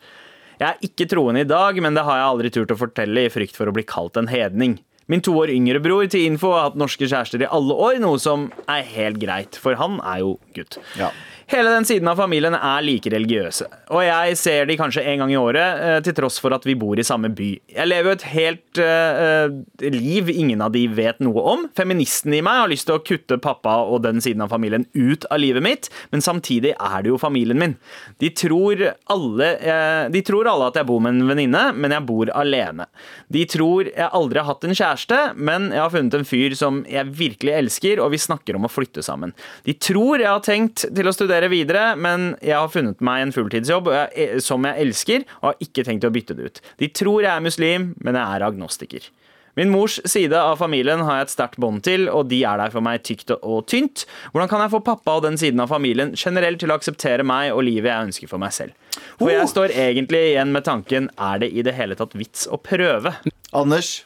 [0.57, 3.31] Jeg er ikke troende i dag, men det har jeg aldri turt å fortelle i
[3.33, 4.79] frykt for å bli kalt en hedning.
[5.07, 8.19] Min to år yngre bror til info har hatt norske kjærester i alle år, noe
[8.19, 10.79] som er helt greit, for han er jo gutt.
[10.99, 11.13] Ja.
[11.47, 15.29] Hele den siden av familien er like religiøse, og jeg ser de kanskje en gang
[15.31, 17.47] i året, eh, til tross for at vi bor i samme by.
[17.71, 19.47] Jeg lever jo et helt uh,
[19.79, 21.63] liv ingen av de vet noe om.
[21.77, 25.23] Feministen i meg har lyst til å kutte pappa og den siden av familien ut
[25.31, 27.77] av livet mitt, men samtidig er det jo familien min.
[28.19, 28.83] De tror
[29.15, 32.89] alle, uh, de tror alle at jeg bor med en venninne, men jeg bor alene.
[33.31, 36.83] De tror jeg aldri har hatt en kjæreste, men jeg har funnet en fyr som
[36.91, 39.31] jeg virkelig elsker, og vi snakker om å flytte sammen.
[39.63, 43.21] De tror jeg har tenkt til å studere studere videre, men jeg har funnet meg
[43.21, 46.61] en fulltidsjobb jeg, som jeg elsker, og har ikke tenkt å bytte det ut.
[46.79, 49.09] De tror jeg er muslim, men jeg er agnostiker.
[49.57, 52.73] Min mors side av familien har jeg et sterkt bånd til, og de er der
[52.73, 54.05] for meg tykt og tynt.
[54.31, 57.53] Hvordan kan jeg få pappa og den siden av familien generelt til å akseptere meg
[57.55, 58.77] og livet jeg ønsker for meg selv?
[59.17, 62.61] For jeg står egentlig igjen med tanken er det i det hele tatt vits å
[62.61, 63.15] prøve?
[63.57, 64.03] Anders,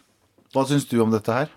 [0.56, 1.52] hva syns du om dette her?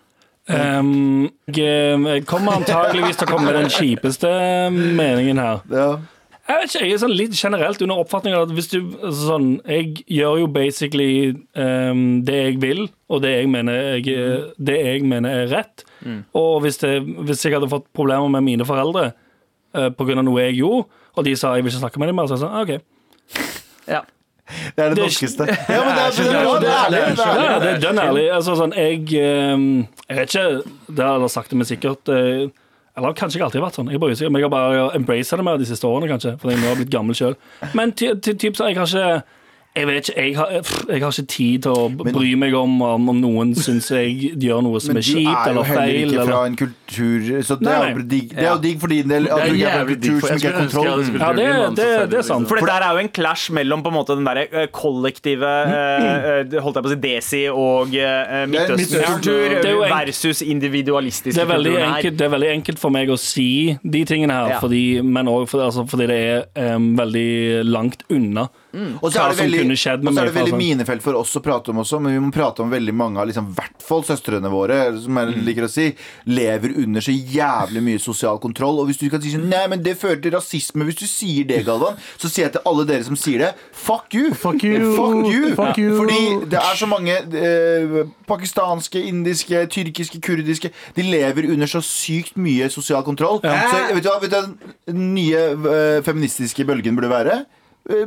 [0.44, 4.28] Um, jeg jeg kommer antageligvis til å komme med den kjipeste
[4.70, 5.62] meningen her.
[5.72, 5.88] Ja.
[6.44, 9.46] Jeg vet ikke, jeg er sånn litt generelt under oppfatningen at hvis du altså sånn,
[9.64, 15.06] Jeg gjør jo basically um, det jeg vil, og det jeg mener, jeg, det jeg
[15.08, 15.86] mener er rett.
[16.36, 19.14] Og hvis, det, hvis jeg hadde fått problemer med mine foreldre
[19.72, 20.20] uh, pga.
[20.20, 22.42] noe jeg gjorde, og de sa jeg vil ikke snakke med dem mer, så er
[22.42, 23.54] jeg sånn OK.
[23.88, 24.04] Ja.
[24.44, 25.46] Det er det, norskeste.
[25.48, 26.90] Ja, men det er, det er, det er.
[26.90, 28.24] Det er det er dønn ærlig.
[28.34, 29.00] Altså, sånn, jeg,
[29.54, 29.64] um,
[30.08, 32.42] jeg vet ikke Det har jeg sagt det med sikkert uh,
[32.94, 33.88] Eller kanskje ikke alltid vært sånn.
[33.94, 36.36] Jeg, bare, jeg har bare embracet det mer de siste årene, kanskje.
[36.42, 37.38] Fordi jeg nå har blitt gammel sjøl.
[37.72, 39.24] Men ty, ty, typ, så jeg har ikke
[39.74, 42.76] jeg vet ikke, jeg har, pff, jeg har ikke tid til å bry meg om
[42.86, 45.64] om, om noen syns jeg gjør noe som Men er du kjipt er jo eller
[45.66, 46.12] heller feil.
[46.12, 46.46] ikke fra Eller.
[46.46, 47.88] en kultur Så det Nei, er nei.
[47.96, 49.74] jo digg, det er jo digg for din del at Det er du ikke er
[49.74, 51.64] fra en jævlig digg, kultur for som jeg ikke har skulle ønske jeg hadde kontroll.
[51.64, 52.48] Ja, det, det, det er sant.
[52.48, 55.50] For det der er jo en clash mellom på en måte den der eh, kollektive
[55.66, 59.94] eh, eh, Holdt jeg på å si desi og eh, Midtøsten-kultur Det er jo en-
[59.94, 61.98] versus individualistiske Det er, veldig kulturen her.
[61.98, 63.48] enkelt, det er veldig enkelt for meg å si
[63.82, 64.60] de tingene her, Ja.
[64.62, 68.48] fordi, men òg fordi, altså, fordi det er em, veldig langt unna
[69.02, 70.62] Og så er det veldig, kunne skjedd og så er det veldig sånn.
[70.62, 73.26] minefelt for oss å prate om også, men vi må prate om veldig mange av
[73.28, 75.44] liksom, hvert fall søstrene våre, som jeg Mm.
[75.44, 75.88] liker å si,
[76.26, 78.78] lever under så jævlig mye sosial kontroll.
[78.80, 80.84] Og hvis du kan si sånn Nei, men det fører til rasisme.
[80.84, 84.12] Hvis du sier det, Galvan, så sier jeg til alle dere som sier det, fuck
[84.14, 84.32] you!
[84.34, 84.94] Fuck you.
[84.94, 85.54] Fuck you!
[85.54, 85.96] Fuck you.
[85.98, 92.36] Fordi det er så mange eh, pakistanske, indiske, tyrkiske, kurdiske De lever under så sykt
[92.36, 93.40] mye sosial kontroll.
[93.44, 94.54] Så vet du hva vet du,
[94.90, 97.44] den nye eh, feministiske bølgen burde være?
[97.90, 98.04] Eh,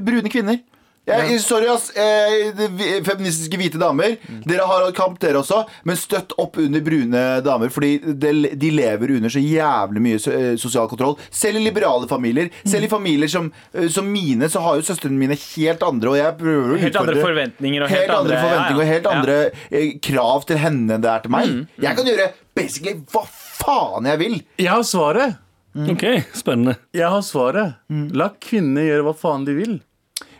[0.00, 0.60] brune kvinner.
[1.04, 1.90] Jeg, sorry, ass.
[2.00, 2.56] Eh,
[3.04, 4.14] feministiske hvite damer.
[4.48, 7.68] Dere har kamp, dere også, men støtt opp under brune damer.
[7.74, 7.90] Fordi
[8.22, 11.18] de, de lever under så jævlig mye so- eh, sosial kontroll.
[11.28, 12.48] Selv i liberale familier.
[12.64, 16.16] Selv i familier som, eh, som mine, så har jo søstrene mine helt andre Og
[16.22, 18.92] jeg prøver å Helt andre forventninger og helt, helt andre andre- forventninger og ja, og
[18.94, 19.38] helt andre
[19.70, 19.86] ja.
[20.08, 21.48] krav til henne enn det er til meg.
[21.52, 24.40] Mm, Jeg kan gjøre basically hva faen jeg vil.
[24.58, 25.36] Jeg har svaret.
[25.74, 26.76] OK, spennende.
[26.94, 27.74] Jeg har svaret.
[28.14, 29.82] La kvinnene gjøre hva faen de vil.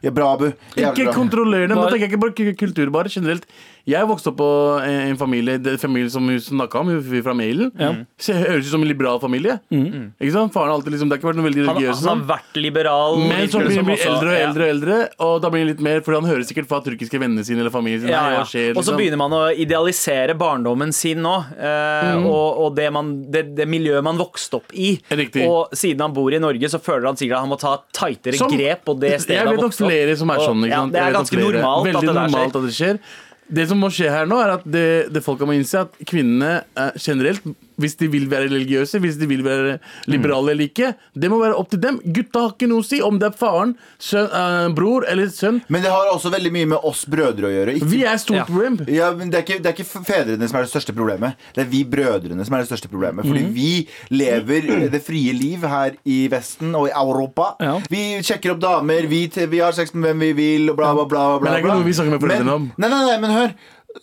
[0.05, 0.51] Ja, bra, Abu.
[0.77, 1.15] Jævlig Ikke bra.
[1.17, 1.73] kontroller dem.
[1.79, 3.47] Nå tenker jeg ikke på kultur, bare generelt.
[3.87, 4.47] Jeg vokste opp på
[4.81, 7.69] en familie Det er familie som hun snakka om, hun fra mailen.
[8.17, 9.59] Så jeg høres ut som en liberal familie.
[9.71, 10.53] Ikke sant?
[10.55, 12.01] Faren har alltid liksom, Det har ikke vært noe veldig religiøs.
[12.09, 13.19] han har vært liberal.
[13.29, 14.47] Men så blir han eldre og eldre og Ja.
[14.49, 17.21] eldre, og eldre Og da blir han litt mer Fordi han hører sikkert fra turkiske
[17.21, 18.09] vennene sine eller familien sin.
[18.11, 18.41] Ja, ja.
[18.41, 18.97] Og så liksom?
[18.97, 21.37] begynner man å idealisere barndommen sin nå.
[21.59, 22.27] Eh, Mm.
[22.27, 24.95] Og, og det, man, det, det miljøet man vokste opp i.
[25.11, 25.45] Riktig.
[25.49, 28.37] Og siden han bor i Norge, så føler han sikkert at han må ta tightere
[28.39, 30.65] Som- grep på det stedet Jeg vet nok flere som er sånn.
[30.65, 30.93] Ikke ja, sant?
[30.93, 32.57] det er ganske normalt at det der normalt skjer.
[32.57, 32.99] at det skjer.
[33.49, 36.63] Det som må skje her nå, er at det, det folka må innse, at kvinnene
[36.97, 37.45] generelt,
[37.81, 39.79] hvis de vil være religiøse, hvis de vil være
[40.11, 42.01] liberale eller ikke, det må være opp til dem.
[42.05, 45.61] Gutta har ikke noe å si om det er faren, søn, eh, bror eller sønn.
[45.69, 47.77] Men det har også veldig mye med oss brødre å gjøre.
[47.79, 48.45] Ikke, Vi er stort Ja.
[48.45, 48.79] problem.
[48.89, 51.35] ja, men det, er ikke, det er ikke fedrene som er det største problemet.
[51.55, 53.25] Det er vi brødrene som er det største problemet.
[53.25, 53.55] Fordi mm.
[53.55, 57.55] vi lever det frie liv her i Vesten og i Europa.
[57.61, 57.79] Ja.
[57.91, 61.05] Vi sjekker opp damer, vi, vi har sex med hvem vi vil, og bla, bla,
[61.05, 61.39] bla.
[61.39, 62.69] bla, Men det er ikke noe vi snakker med foreldrene om.
[62.77, 63.57] Nei, nei, nei, men hør.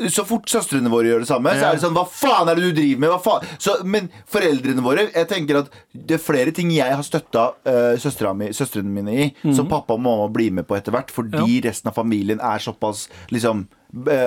[0.10, 2.64] Så fort søstrene våre gjør det samme, så er det sånn Hva faen er det
[2.70, 3.10] du driver med?
[3.12, 3.48] Hva faen?
[3.60, 7.98] Så, men foreldrene våre Jeg tenker at det er flere ting jeg har støtta uh,
[8.00, 9.56] søstrene mine i, Mhm.
[9.58, 13.10] som pappa og mamma blir med på etter hvert, fordi resten av familien er såpass
[13.32, 13.81] liksom eh,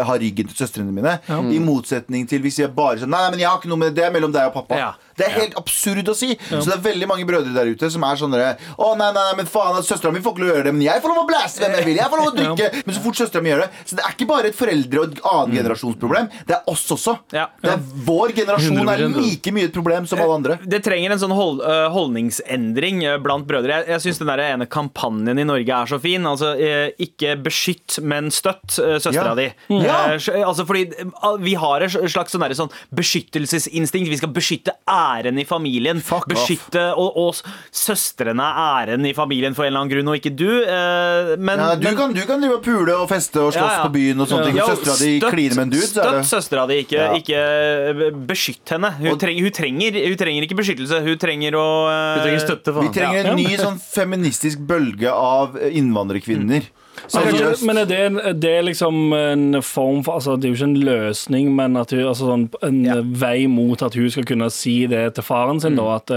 [0.04, 1.16] har ryggen til søstrene mine.
[1.28, 3.96] I motsetning til hvis jeg bare sier Nei, men jeg har ikke noe med det,
[4.02, 4.76] det er mellom deg og pappa.
[4.78, 4.90] Ja.
[5.14, 6.32] Det er helt absurd å si.
[6.50, 9.34] Så det er veldig mange brødre der ute som er sånn Å, nei, nei, nei,
[9.38, 11.26] men faen, søstera mi får ikke lov å gjøre det, men jeg får lov å
[11.28, 11.98] blæse hvem jeg vil.
[12.00, 12.82] Jeg får lov å drikke.
[12.88, 13.68] Men så fort søstera mi gjør det.
[13.86, 16.28] Så det er ikke bare et foreldre- og et annen generasjonsproblem.
[16.48, 17.14] Det er oss også.
[17.36, 17.46] Ja.
[17.62, 19.20] Det er Vår generasjon er 100%.
[19.22, 20.58] like mye et problem som alle andre.
[20.66, 23.78] Det trenger en sånn hold, øh, holdningsendring blant brødre.
[23.84, 26.26] Jeg, jeg syns den der ene kampanjen i Norge er så fin.
[26.26, 29.34] Altså, eh, ikke beskytt, men støtt søstera Ja.
[29.38, 29.48] di.
[29.72, 30.14] Ja.
[30.14, 34.10] Eh, altså, fordi eh, vi har et slags sånn, sånn beskyttelsesinstinkt.
[34.12, 36.00] Vi skal beskytte æren i familien.
[36.04, 36.32] Fuck off.
[36.34, 37.38] beskytte og, og
[37.74, 40.48] søstrene er æren i familien for en eller annen grunn, og ikke du.
[40.64, 43.62] eh, men, Ja, du, men- kan, du kan drive og pule og feste og slåss
[43.62, 43.86] Ja, ja.
[43.86, 44.60] på byen og sånne ting.
[44.64, 47.12] Søstera di kliner med en dude, Støtt det søstera di, ikke, Ja.
[47.18, 48.92] ikke eh, beskytt henne.
[49.00, 52.44] Hun, Og- trenger, hun, trenger, hun trenger ikke beskyttelse, hun trenger å eh, hun trenger
[52.46, 55.84] støtte, Vi trenger en ny sånn feministisk bølge av innvandrerkvinner.
[55.84, 56.62] innvandrerkvinner.
[57.08, 57.64] Seriøst.
[57.66, 60.80] Men er det, er det liksom en form for altså Det er jo ikke en
[60.86, 63.00] løsning, men at hun, altså sånn, en Ja.
[63.02, 65.76] vei mot at hun skal kunne si det til faren sin.
[65.76, 66.10] Da, at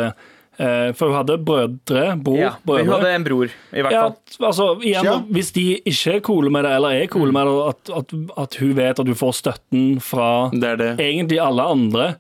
[0.59, 2.83] eh, for hun hadde brødre, bror, Ja, brødre.
[2.85, 4.47] hun hadde en bror, i hvert Ja, fall.
[4.47, 5.19] altså, igjen, Ja.
[5.29, 8.55] Hvis de ikke er coole med det, eller er coole med det, at, at, at
[8.59, 10.97] hun vet at du får støtten fra Det det.
[10.99, 12.15] egentlig alle andre.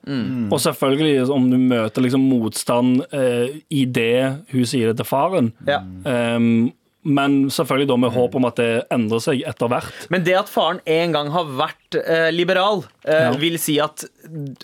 [0.51, 5.51] Og selvfølgelig om du møter liksom motstand eh, i det hun sier det til faren.
[5.65, 5.79] Ja.
[6.05, 6.71] Um,
[7.07, 10.07] men selvfølgelig da med håp om at det endrer seg etter hvert.
[10.13, 13.31] Men det at faren en gang har vært eh, liberal, eh, Ja.
[13.39, 14.03] vil si at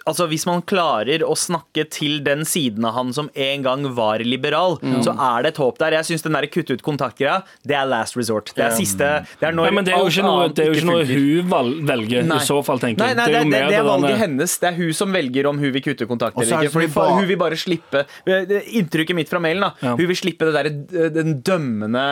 [0.05, 4.19] altså, hvis man klarer å snakke til den siden av han som en gang var
[4.27, 4.75] liberal,
[5.05, 5.95] så er det et håp der.
[5.97, 8.51] Jeg syns den der kutte ut kontakt-greia, det er last resort.
[8.57, 9.07] Det er siste
[9.39, 11.05] Det er når Nei, men det er jo ikke noe, det er jo ikke noe
[11.07, 12.37] hun velger, Nei.
[12.41, 13.15] i så fall, tenker jeg.
[13.15, 14.57] nei, det, jo det, mer det er valget hennes.
[14.59, 16.73] Det er hun som velger om hun vil kutte kontakt eller er ikke.
[16.75, 19.71] Fordi så Hun vil bare slippe Inntrykket mitt fra mailen, da.
[19.79, 19.95] Ja.
[19.95, 22.03] Hun vil slippe det der, den dømmende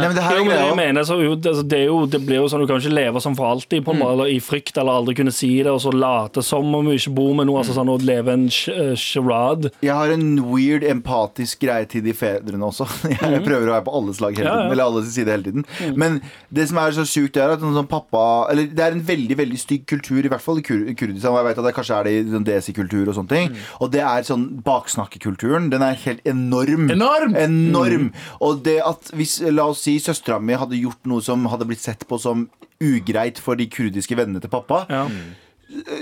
[0.00, 1.98] Nei, men det her Jo, men det, jeg mener, så, det, altså, det, er jo,
[2.10, 4.32] det blir jo sånn Du kan ikke leve som for alltid på en måte, eller
[4.32, 7.32] i frykt eller aldri kunne si det, og så late som om du ikke bor
[7.38, 7.60] med noe.
[7.62, 9.72] Altså sånn å leve en eh, charade.
[9.84, 12.88] Jeg har en weird empatisk greie til de fedrene også.
[13.16, 14.72] Jeg prøver å være på alles lag hele tiden.
[14.74, 15.66] Eller alles side hele tiden.
[15.98, 16.20] Men
[16.54, 19.58] det som er så sjukt, er at sånn pappa Eller det er en veldig veldig
[19.60, 21.32] stygg kultur, i hvert fall i Kur Kurdistan.
[21.34, 23.56] Og jeg vet at det kanskje er det i sånn desi-kultur og sånne ting.
[23.80, 25.70] Og det er sånn baksnakkekulturen.
[25.72, 26.90] Den er helt enorm.
[26.92, 27.36] Enorm!
[27.38, 28.10] Enorm!
[28.44, 31.80] Og det at hvis, la oss si, søstera mi hadde gjort noe som hadde blitt
[31.84, 32.48] sett på som
[32.82, 35.06] ugreit for de kurdiske vennene til pappa, Ja.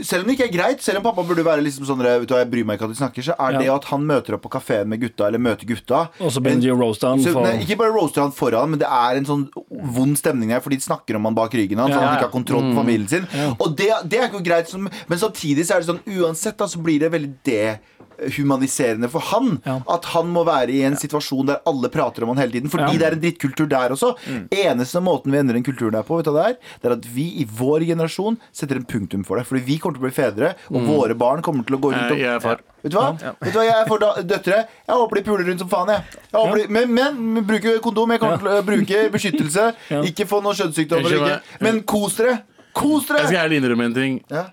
[0.05, 2.35] selv om det ikke er greit, selv om pappa burde være liksom sånn vet du
[2.37, 3.59] Jeg bryr meg ikke at de snakker, så er Ja.
[3.63, 6.61] det at han møter opp på kafeen med gutta, eller møter gutta Og så begynner
[6.61, 9.25] de å roaste han for nei, Ikke bare roaster han foran, men det er en
[9.25, 12.17] sånn vond stemning der, fordi de snakker om han bak ryggen hans, Ja, og han
[12.19, 13.27] ikke har kontroll på familien sin.
[13.59, 16.83] Og det, det er ikke greit, men samtidig så er det sånn uansett da, så
[16.83, 17.79] blir det veldig
[18.19, 19.61] dehumaniserende for han.
[19.65, 19.79] Ja.
[19.95, 22.71] At han må være i en situasjon der alle prater om han hele tiden.
[22.73, 22.99] Fordi Ja.
[22.99, 24.15] det er en drittkultur der også.
[24.51, 26.57] Eneste måten vi endrer den kulturen her på, vet du det er?
[26.83, 29.47] Det er at vi i vår generasjon setter en punktum for det.
[29.47, 32.13] Fordi vi kommer til å bli fedre, og våre barn kommer til å gå rundt
[32.13, 32.61] og jeg er far.
[32.85, 33.13] Vet du hva?
[33.17, 34.57] Vet du hva, Jeg får da, døtre.
[34.87, 35.89] Jeg håper de puler rundt som faen.
[35.89, 36.03] Jeg.
[36.33, 38.11] Jeg håper de, men, men bruke kondom.
[38.13, 39.71] Jeg kommer til å bruke beskyttelse.
[39.95, 40.01] Ja.
[40.03, 41.13] Ikke få noen kjønnssykdommer.
[41.17, 41.41] Ikke.
[41.65, 42.39] Men kos dere!
[42.75, 43.21] Kos dere!
[43.25, 44.15] Jeg skal ærlig innrømme en ting.
[44.33, 44.45] Ja.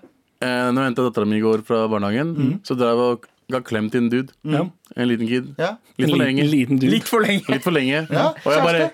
[0.42, 3.60] Eh, når jeg henta dattera mi i går fra barnehagen, så drev jeg og ga
[3.64, 4.32] klem til en dude.
[4.42, 4.70] Mm.
[4.96, 5.52] En liten kid.
[5.60, 5.74] Ja.
[6.00, 6.42] Litt for En lenge.
[6.42, 6.92] liten, liten dude.
[6.94, 7.44] Litt for lenge.
[7.52, 8.06] Litt for lenge.
[8.10, 8.88] Ja, og jeg bare.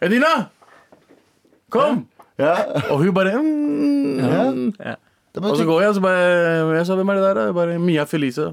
[0.00, 0.32] Edina!
[1.70, 2.06] Kom!
[2.40, 2.54] Ja.
[2.90, 4.72] Og hun bare mm,
[5.36, 7.52] Og så går jeg, og så bare Jeg sa hvem er det der?
[7.52, 8.48] Bare Mia Felice.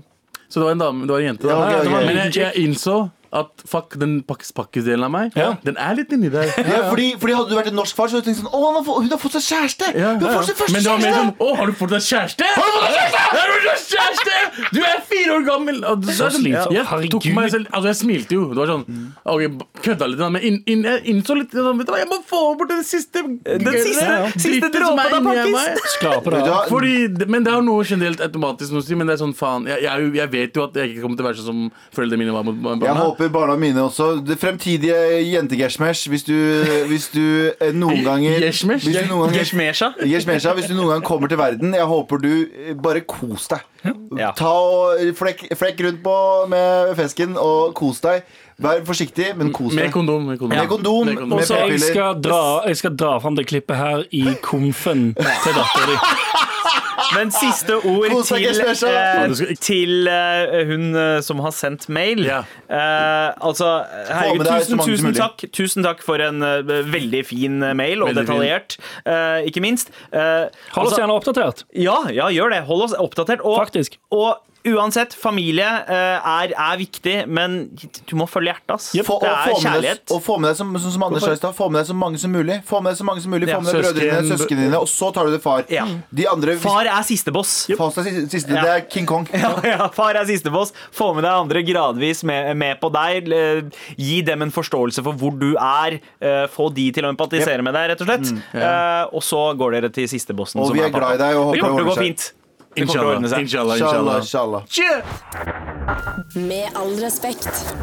[0.49, 1.47] Så det var en dame, det var en jente.
[1.47, 1.55] Da.
[1.55, 1.87] Ja, okay.
[1.87, 2.05] ok.
[2.05, 2.97] Men jeg, jeg innså
[3.33, 5.57] at fuck, den pakkis pakkis-delen av meg, Ja.
[5.63, 6.45] den er litt inni der.
[6.57, 8.59] Ja, fordi, fordi Hadde du vært en norsk far, så hadde du tenkt sånn Å,
[8.65, 9.85] han har fått, hun har fått seg kjæreste!
[9.97, 10.59] Ja, Hun har ja, fått sin ja.
[10.61, 11.27] første Men det var mer kjæreste!
[11.27, 12.43] sånn Å, har du fått deg kjæreste?
[12.47, 13.19] Har du fått deg kjæreste?
[13.27, 14.35] Har du fått deg kjæreste?
[14.73, 15.77] Du er fire år gammel!
[15.85, 16.73] Og det- Så det er sånn- slitsomt.
[16.77, 17.35] Jeg tok Herregud.
[17.35, 18.43] meg selv Altså, jeg smilte jo.
[18.47, 18.85] Det var sånn
[19.27, 19.41] Ok,
[19.83, 22.41] kødda litt, men inn, inn, jeg innså litt sånn Vet du hva, jeg må få
[22.57, 25.53] bort den siste Den siste- siste dritten som dråpen er av inni pakkis.
[25.53, 25.77] meg.
[25.97, 26.63] Skraper Vet du av.
[26.63, 26.67] hva?
[26.71, 29.67] Fordi, men det har noe generelt automatisk noe å si, men det er sånn faen
[29.67, 31.45] Jeg, jeg, er jo- jeg vet jo at jeg ikke kommer til å være sånn
[31.51, 32.85] som foreldrene mine var mot barna.
[32.87, 34.95] Jeg håper barna mine også Det fremtidige
[35.33, 36.23] jentegeshmesh Hvis
[36.87, 38.85] hvis du eh, noen ganger Geshmesh?
[38.85, 39.91] Hvis du noen ganger Geshmesha.
[40.05, 43.65] Geshmesha, hvis du noen gang kommer til verden Jeg håper du eh, bare kos deg
[44.17, 44.31] Ja.
[44.35, 46.15] Ta og flekk, flekk rundt på
[46.51, 48.23] med fesken Og kos deg
[48.57, 50.23] Vær forsiktig, men kos Med deg kondom.
[50.25, 50.57] Med kondom.
[50.57, 51.37] Med kondom, Med kondom.
[51.37, 55.53] med Så jeg skal, dra, jeg skal dra fram det klippet her i komfen til
[55.59, 55.97] dattera di.
[57.13, 62.23] Men siste ord til, eh, til eh, hun eh, som har sendt mail.
[62.25, 62.39] Ja.
[62.69, 63.69] Eh, altså,
[64.09, 65.21] herregud, deg så tusen, mange som tusen mulig.
[65.21, 68.31] takk, tusen takk for en eh, veldig fin eh, mail, og Veldig fin.
[68.33, 69.93] detaljert, eh, ikke minst.
[70.11, 71.63] Eh, Hold oss altså- gjerne oppdatert.
[71.77, 72.63] Ja, ja, gjør det.
[72.71, 73.45] Hold oss oppdatert.
[73.45, 73.97] Og, Faktisk.
[74.11, 74.37] og
[74.75, 77.57] uansett, familie eh, er, er viktig, men
[78.09, 78.89] du må følge hjertet, ass.
[78.95, 79.09] Yep.
[79.13, 80.03] og, det få er deg, kjærlighet.
[80.15, 81.97] og få med deg som, som, som Anders sa i stad, få med deg så
[81.97, 82.57] mange som mulig.
[82.67, 84.81] Få med deg så mange som mulig Ja, Få med deg søsken, dine, søsknene dine,
[84.81, 85.65] og så tar du det far.
[85.71, 85.85] Ja.
[86.09, 87.53] De andre Far er siste boss.
[87.77, 88.63] Fast er siste, siste Ja.
[88.65, 89.27] Det er King Kong.
[89.37, 90.73] Ja, ja, far er siste boss.
[90.95, 93.29] Få med deg andre gradvis med, med på deg.
[93.31, 95.99] Eh, Gi dem en forståelse for hvor du er.
[96.19, 98.33] Eh, Få de til å empatisere med deg, rett og slett.
[98.57, 100.61] Eh, og så går dere til siste bossen.
[100.63, 102.27] Og som vi er er glad i deg og Det håper det går fint.
[102.77, 103.17] Inshallah.
[103.17, 103.75] Inshallah.
[103.75, 104.61] Inshallah, inshallah.
[104.61, 105.03] inshallah.
[106.35, 107.73] Med all respekt.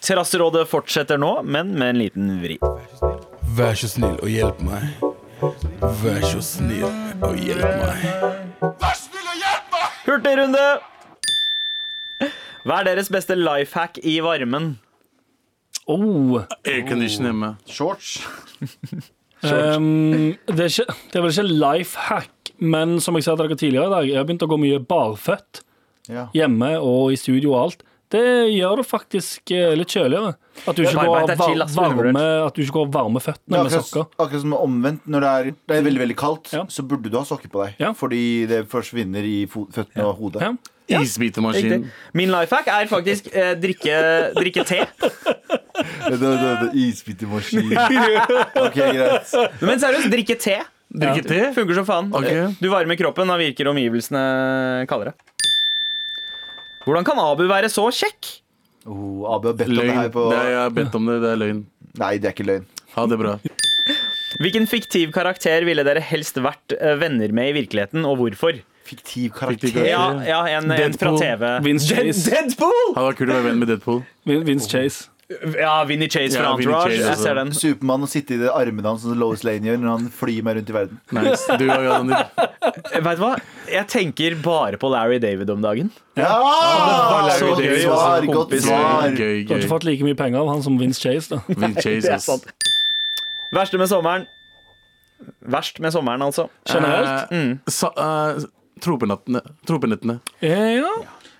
[0.00, 2.58] Terrasserådet fortsetter nå, men med en liten vri.
[3.58, 4.82] Vær så snill og hjelp meg.
[6.02, 6.86] Vær så snill
[7.22, 8.06] og hjelp meg.
[8.62, 9.88] Vær snill og hjelp meg!
[10.06, 10.66] Hurtigrunde!
[12.64, 14.76] Hva er deres beste life hack i varmen?
[15.88, 16.42] Oh.
[16.64, 17.54] Aircondition hjemme.
[17.66, 18.18] Shorts.
[19.38, 23.48] Um, det, er ikke, det er vel ikke life hack, men som jeg sa til
[23.48, 25.62] dere tidligere i dag, jeg har begynt å gå mye barføtt
[26.08, 26.28] Ja.
[26.32, 27.82] hjemme og i studio og alt.
[28.08, 30.30] Det gjør det faktisk eh, litt kjøligere.
[30.66, 34.06] At du ikke, går, var- varme, at du ikke går varme føttene akkurat, med sokker.
[34.18, 35.02] akkurat som omvendt.
[35.06, 36.62] Når det er, det er veldig veldig kaldt, Ja.
[36.72, 37.74] så burde du ha sokker på deg.
[37.78, 37.92] Ja.
[37.92, 40.40] Fordi det forsvinner i føttene og hodet.
[40.88, 41.02] Ja.
[41.02, 41.84] Isbitemaskin.
[42.16, 44.86] Min life hack er faktisk eh, drikke, drikke te.
[46.72, 47.72] Isbitemaskin.
[48.64, 49.34] Ok, greit.
[49.60, 50.56] Men seriøst, drikke te.
[50.88, 51.40] Drikke te?
[51.56, 52.12] Funker som faen.
[52.16, 52.46] Okay.
[52.62, 54.22] Du varmer kroppen, da virker omgivelsene
[54.88, 55.12] kaldere.
[56.86, 58.30] Hvordan kan Abu være så kjekk?
[58.88, 61.18] Oh, Abu har bedt om det her på Det er, jeg har bedt om det.
[61.24, 61.60] Det er løgn.
[62.00, 62.64] Nei, det er ikke løgn.
[62.94, 63.34] Ha det bra.
[64.38, 68.60] Hvilken fiktiv karakter ville dere helst vært eh, venner med i virkeligheten, og hvorfor?
[68.88, 69.74] Fiktiv Fiktiv karakter.
[69.74, 69.90] karakter.
[69.92, 71.44] Ja, ja en, en fra TV.
[71.66, 72.24] Vince Chase.
[72.30, 72.94] Deadpool!
[72.96, 74.02] Han var kult å være venn med Deadpool.
[74.24, 75.10] Vince Chase.
[75.28, 76.94] Ja, Vinnie Chase fra Ja, Entourage.
[76.96, 77.50] Chase Jeg ser den.
[77.52, 80.56] Supermann og sitte i det armene hans som Lois Lane gjør når han flyr meg
[80.56, 81.00] rundt i verden.
[81.12, 81.58] Nice.
[81.60, 83.34] Du har jo den Vet du hva?
[83.68, 85.90] Jeg tenker bare på Larry David om dagen.
[86.16, 86.30] Ja!
[86.32, 89.10] var Så Larry David, svar, altså, godt svar.
[89.12, 91.36] Gøy, Du har ikke fått like mye penger av han som Vince Chase.
[91.36, 92.30] da Vince Chase, Det er ass.
[93.52, 94.24] Verste med sommeren.
[95.44, 96.48] Verst med sommeren, altså.
[96.68, 97.32] Generelt.
[97.36, 98.40] Eh, sa, uh,
[98.80, 99.44] tropenattene.
[99.68, 100.18] Tropenettene.
[100.40, 100.94] Ja.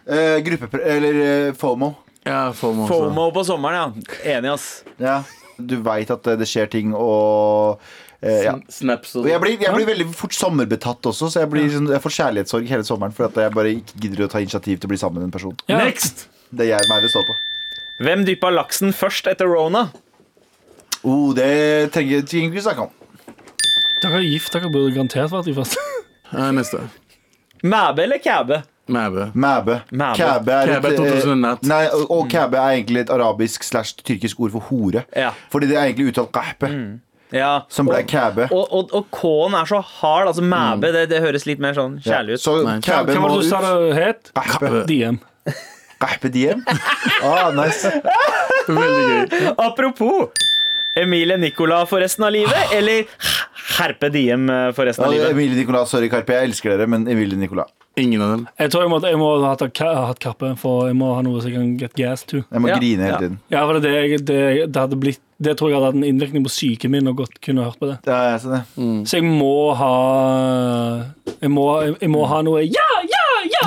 [0.08, 0.80] Eh, gruppe...
[0.84, 1.94] Eller eh, FOMO.
[2.28, 2.98] Ja, FOMO også.
[3.08, 4.36] FOMO på sommeren, ja.
[4.36, 4.68] Enig, ass.
[5.00, 5.22] Ja.
[5.58, 7.80] Du veit at eh, det skjer ting, og
[8.20, 8.52] eh, ja.
[8.70, 12.02] Snaps og jeg blir, jeg blir veldig fort sommerbetatt også, så jeg, blir, sånn- jeg
[12.04, 14.92] får kjærlighetssorg hele sommeren for at jeg bare ikke gidder å ta initiativ til å
[14.92, 15.56] bli sammen med en person.
[15.70, 15.80] Ja.
[15.82, 16.28] Next!
[16.52, 17.34] Det er jeg, meg det står på.
[18.06, 19.88] Hvem dyppa laksen først etter Rona?
[21.02, 21.48] Oh, det
[21.94, 22.94] trenger trenger vi ikke snakke om.
[24.02, 25.82] Dere er gift, dere burde garantert vært første.
[26.30, 26.84] Eh, neste.
[27.66, 28.60] Mæbe eller kæbe?
[28.88, 29.30] Mæbe.
[29.34, 29.80] Mæbe.
[29.90, 30.14] Mæbe.
[30.16, 31.68] Kæbe er, Kæbe er et, eh, 2001.
[31.68, 35.02] Nei, og, og kæbe er egentlig et arabisk slash tyrkisk ord for hore.
[35.16, 35.30] Ja.
[35.52, 36.70] Fordi det er egentlig uttalt kahpe,
[37.32, 37.58] ja.
[37.68, 38.48] som ble kæbe.
[38.52, 40.26] Og, og, og K-en er så hard.
[40.26, 42.44] Altså Mæbe, det, det høres litt mer sånn kjærlig ut.
[42.44, 44.32] Så kæbe må hva må var det du sa det het?
[44.34, 44.84] Kahpe.
[44.88, 45.20] Diem.
[45.98, 46.64] Kahpe diem.
[47.22, 47.90] Ah, nice.
[48.68, 49.54] Veldig gøy.
[49.58, 50.28] Apropos
[50.98, 53.06] Emilie Nicolas for resten av livet, eller
[53.78, 55.34] Herpe Diem eh, for resten av Ja, livet?
[55.36, 57.70] Emilie Nicolas, sorry Karpe, jeg elsker dere, men Emilie Nicolas.
[57.98, 58.42] Ingen av dem.
[58.60, 61.50] Jeg tror jeg må, jeg må ha hatt, kappe, for jeg må ha noe så
[61.50, 62.42] jeg kan get gas to.
[62.46, 63.38] Jeg må Ja, grine hele tiden.
[63.50, 64.42] Ja, for det, det, det,
[64.74, 67.36] det hadde blitt Det tror jeg hadde hatt en innvirkning på psyken min, og godt
[67.44, 67.98] kunne hørt på det.
[68.10, 68.62] Ja, jeg ser det.
[69.10, 69.92] Så jeg må ha
[71.42, 71.66] Jeg må,
[72.00, 73.66] jeg må ha noe ja, ja, ja!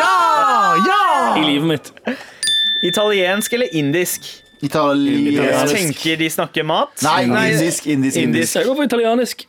[0.00, 0.14] Ja!
[0.88, 1.02] Ja!
[1.38, 1.92] i livet mitt.
[2.84, 4.26] Italiensk eller indisk?
[4.64, 5.74] Jeg Italiensk.
[5.74, 6.92] tenker de snakker mat.
[7.04, 8.56] Nei, indisk, indisk, indisk.
[8.56, 9.44] Jeg går for italienisk.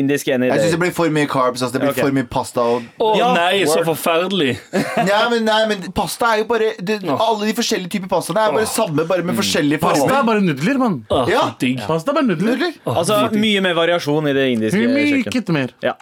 [0.00, 0.80] Indisk enig i Jeg syns det det.
[0.84, 1.62] blir for mye carbs.
[1.62, 2.06] Altså, det blir okay.
[2.06, 2.66] for mye pasta.
[2.74, 2.88] Og...
[2.98, 4.56] Å Ja, nei, så forferdelig.
[5.10, 8.54] Nei, men, nei, men pasta er jo bare det, Alle de forskjellige typer pastaene er
[8.56, 10.04] bare samme, bare med forskjellige former.
[10.04, 11.00] Pasta er bare nudler, mann.
[11.30, 11.46] Ja.
[11.86, 12.54] Pasta er bare nudler.
[12.54, 12.76] Nudler?
[12.94, 15.28] Altså Mye mer variasjon i det indiske kjøkkenet.
[15.28, 15.74] Myket mer.
[15.84, 15.96] Ja.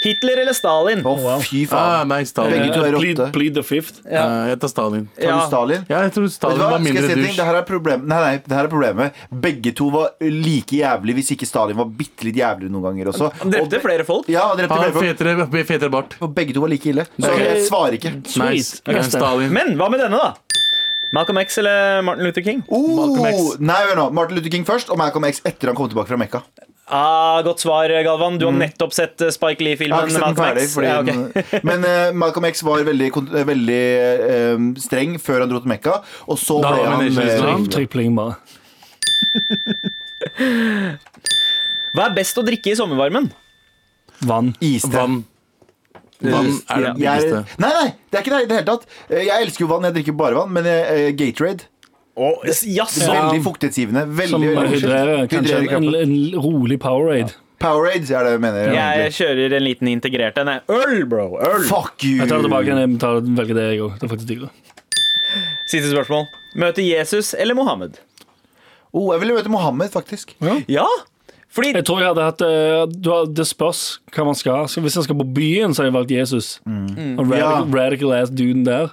[0.00, 1.02] Hitler eller Stalin?
[1.04, 1.12] Å,
[1.44, 2.08] fy Ah, faen.
[2.08, 2.54] nei, Stalin.
[2.56, 3.32] Begge to er plead, rotte.
[3.34, 4.00] plead the fifth.
[4.08, 4.22] Ja.
[4.24, 5.08] Eh, jeg tar Stalin.
[5.16, 5.34] Tar Ja.
[5.40, 5.86] du Stalin?
[5.90, 6.70] Ja, jeg tror Vet Stalin du hva?
[6.70, 7.26] var Skal jeg mindre si en ting?
[7.34, 7.36] dusj.
[7.36, 8.06] Det her er problem.
[8.08, 9.12] Nei, nei, det her er problemet.
[9.30, 13.30] Begge to var like jævlig hvis ikke Stalin var bitte litt jævlig noen ganger også.
[13.42, 14.28] Han drepte Og- flere folk.
[14.28, 15.50] Ja, drepte Han flere har folk.
[15.50, 16.14] fetere, fetere bart.
[16.22, 17.04] Og begge to var like ille.
[17.20, 17.38] Så Ok.
[17.38, 18.12] jeg svarer ikke.
[18.50, 18.80] Nice.
[19.10, 19.52] Stalin.
[19.52, 20.34] Men hva med denne, da?
[21.12, 22.62] Malcolm X eller Martin Luther King?
[22.70, 23.58] Malcolm Oh, X.
[23.58, 24.12] nei, hør nå.
[24.12, 26.42] Martin Luther King først, og Malcolm X etter han kom tilbake fra Mekka.
[26.90, 28.38] Ah, godt svar, Galvan.
[28.40, 30.72] Du har nettopp sett eh, Spike Lee-filmen ikke sett den Malcolm ferdig, X.
[30.74, 31.60] fordi, Ja, okay.
[31.68, 33.10] Men uh, Malcolm X var veldig,
[33.46, 33.78] veldig
[34.26, 37.68] eh, streng før han dro til Mekka, og så Da ble han han eh, Islam.
[37.70, 38.34] Trykk pling bare.
[41.94, 43.30] Hva er best å drikke i sommervarmen?
[44.26, 44.50] Vann.
[44.60, 44.90] iste.
[44.94, 45.22] Vann.
[46.20, 47.60] Vann er det Jeg billigste.
[47.62, 48.82] nei, nei, det er ikke det i det hele tatt.
[49.14, 51.69] Jeg elsker jo vann, jeg drikker bare vann, men uh, Gatorade
[52.20, 53.06] Oh, jaså!
[53.08, 54.02] Veldig fuktighetsgivende.
[54.12, 55.22] Veldig, Som hydrerer.
[55.30, 57.32] Kanskje Hydrerer en, en rolig Powerade.
[57.60, 58.74] Powerade er det jeg mener.
[58.76, 60.50] Jeg kjører en liten integrert en.
[60.68, 61.26] Øl, bro!
[61.40, 61.64] Øl!
[61.68, 62.18] Fuck you!
[62.20, 62.76] Jeg tar det tilbake.
[62.82, 63.94] Jeg tar, velger det, jeg òg.
[64.00, 64.52] Det er faktisk diggere.
[65.70, 66.26] Siste spørsmål.
[66.60, 68.00] Møte Jesus eller Mohammed?
[68.92, 70.34] Oh, jeg ville møte Mohammed, faktisk.
[70.68, 70.86] Ja!
[71.50, 73.80] Fordi Jeg tror jeg hadde hatt uh, Det spørs
[74.14, 74.68] hva man skal.
[74.70, 76.50] Så Hvis jeg skal på byen, så har jeg valgt Jesus.
[76.66, 77.64] Og radical, Ja.
[77.74, 78.92] radical ass duden der.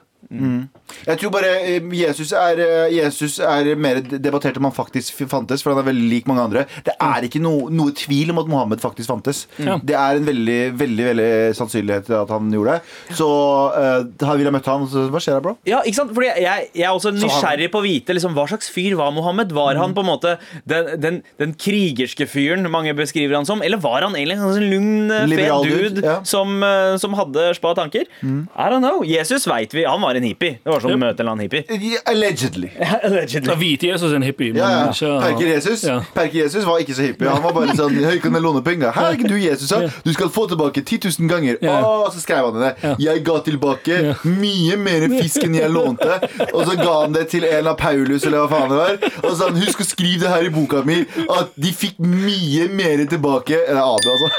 [1.08, 5.64] Jeg tror bare eh, Jesus er, eh, Jesus er mer debattert om han faktisk fantes,
[5.64, 6.66] for han er veldig lik mange andre.
[6.86, 9.46] Det er ikke noe, noe tvil om at Mohammed faktisk fantes.
[9.62, 9.80] Ja.
[9.84, 13.16] Det er en veldig veldig, veldig sannsynlighet til at han gjorde det.
[13.18, 15.56] Så uh, ville jeg møtt så hva skjer da, bro?
[15.68, 16.14] Ja, ikke sant?
[16.16, 19.54] Fordi jeg, jeg er også nysgjerrig på å vite liksom, hva slags fyr var Mohammed.
[19.58, 20.36] Var han på en måte
[20.70, 24.72] den, den, den krigerske fyren mange beskriver han som, eller var han egentlig en sånn
[24.72, 26.18] lugn, eh, fet dude, ja.
[26.28, 28.08] som, eh, som hadde spa tanker?
[28.24, 29.04] I don't know.
[29.08, 30.60] Jesus vet vi, han var en hippie.
[30.64, 31.64] Det var bare sånn møte en eller annen hippie.
[31.88, 32.70] Yeah, Allegedly.
[33.04, 33.48] Allegedly.
[33.48, 34.52] Da hvite Jesus er en hippie.
[34.54, 34.86] Men Ja, ja.
[34.92, 35.98] ikke Perker Jesus Ja.
[36.16, 37.30] Perker Jesus var ikke så hippie.
[37.30, 38.92] Han var bare sånn Hei, kan jeg låne penger?
[38.96, 39.90] Her er ikke du Jesus, da.
[40.06, 41.60] Du skal få tilbake 10 000 ganger.
[41.64, 41.78] Ja.
[41.86, 42.72] Å, så skrev han det.
[42.84, 42.94] Ja.
[43.08, 46.20] Jeg ga tilbake mye mer fisk enn jeg lånte.
[46.52, 48.98] Og så ga han det til en av Paulus, eller hva faen det var.
[49.24, 51.00] Og så sa han husk å skrive det her i boka mi,
[51.38, 54.30] at de fikk mye mer tilbake Eller Abe, altså.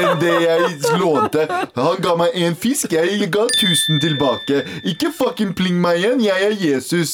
[0.00, 1.46] Enn det jeg lånte.
[1.76, 4.62] Han ga meg én fisk, jeg ga 1000 tilbake.
[4.90, 7.12] Ikke fucking pling meg igjen, jeg er Jesus.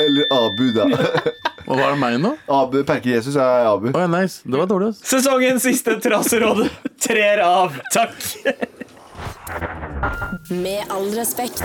[0.00, 0.86] Eller Abu, da.
[1.68, 2.30] Og hva er det meg nå?
[2.48, 3.90] Abu, Perker Jesus er Abu.
[3.92, 4.40] Oh, ja, nice.
[4.44, 4.94] Det var dårlig.
[4.94, 5.02] ass.
[5.04, 6.64] Sesongens siste Traseråd
[7.04, 7.76] trer av.
[7.92, 8.16] Takk.
[10.50, 11.64] Med all respekt.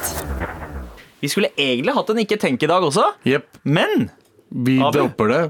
[1.20, 3.50] Vi skulle egentlig hatt en Ikke tenk i dag også, yep.
[3.68, 4.08] men
[4.50, 4.96] Vi Abu.
[5.00, 5.42] dropper det.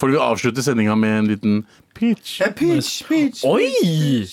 [0.00, 1.58] Fordi vi avslutter sendinga med en liten
[1.96, 2.38] pitch.
[2.56, 4.24] Pitch, pitch, pitch Oi!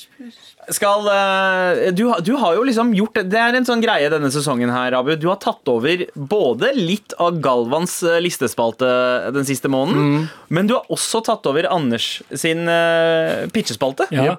[0.70, 4.28] Skal eh, du, har- du har jo liksom gjort det er en sånn greie denne
[4.34, 5.14] sesongen her, Abu.
[5.16, 8.90] Du har tatt over både litt av Galvans eh, listespalte
[9.32, 14.10] den siste måneden, men du har også tatt over Anders sin uh, pitchespalte.
[14.12, 14.36] Ja.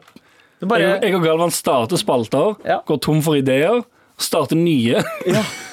[0.61, 2.81] Bare, Jeg, jeg og Galvan starter spalter, Ja.
[2.85, 3.81] går tom for ideer,
[4.18, 5.01] starter nye.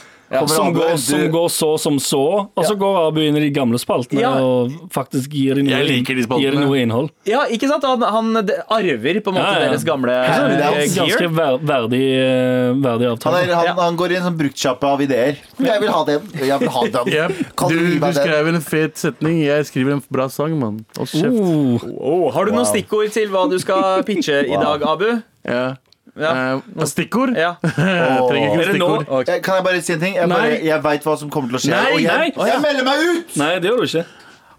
[0.49, 3.77] som, går, som går så som så, og så går Abu inn i de gamle
[3.81, 4.31] spaltene Ja.
[4.41, 7.11] og faktisk gir dem noe, de noe innhold.
[7.29, 7.85] ja, ikke sant?
[7.85, 9.67] Han, han arver på en måte Ja, ja.
[9.69, 13.75] deres gamle det er eh, Ganske ver, verdig, eh, verdig Han, er, han, Ja.
[13.77, 15.37] han går i en sånn bruktsjappe av ideer.
[15.59, 16.27] Jeg vil ha den.
[16.41, 17.13] Jeg vil ha den.
[17.15, 17.31] yep.
[17.55, 19.39] Du, du du skrev en fet setning.
[19.45, 20.81] Jeg skriver en bra sang, mann.
[20.97, 21.39] Hold kjeft.
[21.39, 25.09] Oh, Oh, har du noen stikkord til hva du skal pitche i dag, Abu?
[25.45, 25.75] Ja.
[26.15, 26.31] Ja.
[26.61, 27.33] Uh, stikkord?
[27.35, 27.53] Ja.
[28.29, 29.07] Trenger ikke stikkord.
[29.09, 29.31] Ok.
[29.33, 30.13] Eh, Kan jeg bare si en ting?
[30.15, 31.73] Jeg, bare, jeg veit hva som kommer til å skje.
[31.75, 33.33] Nei, og jeg, jeg melder meg ut!
[33.41, 34.05] nei, det gjør du ikke.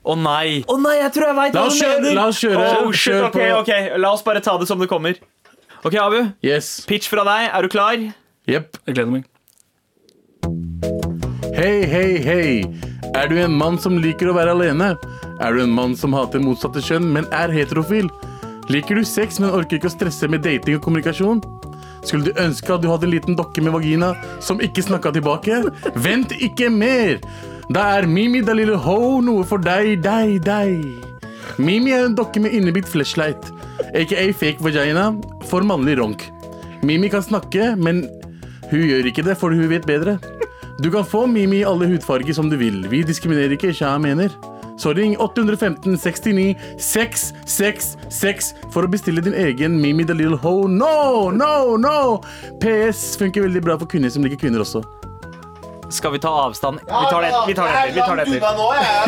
[0.06, 0.50] Å nei!
[0.70, 2.18] Å nei, jeg tror jeg veit La hva oss kjøre, mener!
[2.20, 2.66] la oss kjøre.
[2.84, 3.46] Oh, shit, Kjør ok, på.
[3.62, 3.72] ok,
[4.04, 5.16] La oss bare ta det som det kommer.
[5.86, 6.18] Ok, Abu.
[6.46, 6.68] Yes.
[6.86, 7.48] Pitch fra deg.
[7.56, 7.96] Er du klar?
[8.46, 8.76] Jepp.
[8.86, 9.24] Jeg gleder meg.
[11.56, 12.50] Hei, hei, hei.
[13.16, 14.92] Er du en mann som liker å være alene?
[15.40, 18.10] Er du en mann som hater motsatte kjønn, men er heterofil?
[18.72, 21.42] Liker du sex, men orker ikke å stresse med dating og kommunikasjon?
[22.06, 24.12] Skulle du ønske at du hadde en liten dokke med vagina
[24.42, 25.60] som ikke snakka tilbake?
[26.02, 27.20] Vent ikke mer!
[27.70, 30.82] Da er Mimi da lille ho noe for deg, deg, deg.
[31.62, 33.50] Mimi er en dokke med innebygd flashlight,
[33.94, 35.08] aka fake vagina,
[35.50, 36.26] for mannlig ronk.
[36.86, 38.04] Mimi kan snakke, men
[38.70, 40.18] hun gjør ikke det, for hun vet bedre.
[40.82, 42.82] Du kan få Mimi i alle hudfarger som du vil.
[42.90, 44.34] Vi diskriminerer ikke, Sha mener.
[44.76, 50.68] Så ring 815 69 666 for å bestille din egen Mimi the Little Ho.
[50.68, 52.22] No, no, no!
[52.62, 54.84] PS funker veldig bra for kvinner som liker kvinner også.
[55.90, 56.80] Skal vi ta avstand?
[56.84, 57.46] Vi tar det etter.
[57.46, 57.94] Vi tar det etter.
[57.94, 58.34] Vi tar det etter.
[58.34, 58.42] Jeg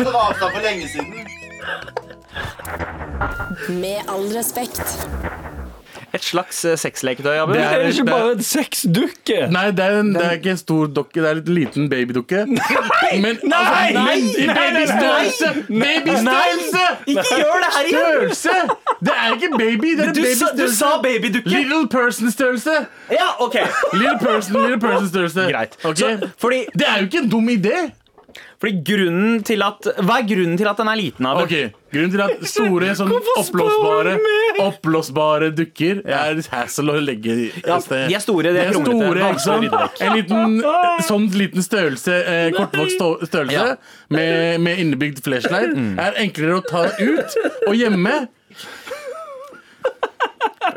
[0.07, 1.13] har avstand for lenge siden.
[3.81, 4.87] Med all respekt.
[6.13, 7.53] Et slags eh, sexleketøy, Abu.
[7.53, 9.39] Det er- ikke bare en sexdukke!
[9.53, 12.45] Nei, det er, en, det er ikke en stor dokke, det er en liten babydukke.
[13.23, 13.59] Men, Nei!
[13.59, 14.17] altså, men Nei!
[14.17, 14.85] i Nei, nei, nei!
[14.85, 15.51] babystørrelse!
[15.69, 16.83] Babystørrelse!
[17.13, 18.35] Ikke gjør det her igjen!
[18.35, 18.75] Størrelse!
[19.05, 21.49] Det er ikke baby, det er Du sa, du sa babydukke.
[21.49, 22.75] Little person-størrelse.
[23.11, 23.55] Ja, OK.
[23.93, 25.47] Little person, little person-størrelse.
[25.53, 25.77] Greit.
[25.85, 26.17] Okay?
[26.19, 27.77] Så, fordi, Det er jo ikke en dum idé.
[28.59, 31.45] Fordi grunnen til at Hva er grunnen til at den er liten, Abel?
[31.47, 34.17] Ok, Grunnen til at store sånn oppblåsbare
[34.65, 38.09] Oppblåsbare dukker er litt hassle å legge i Ja, sted.
[38.11, 40.01] de er store, de er store, vanskelig å rydde sant?
[40.03, 40.57] En liten
[41.07, 42.99] sånn liten størrelse, eh, kortvokst
[43.29, 43.77] størrelse Ja.
[44.09, 48.27] med, med innebygd flashlight er enklere å ta ut og gjemme.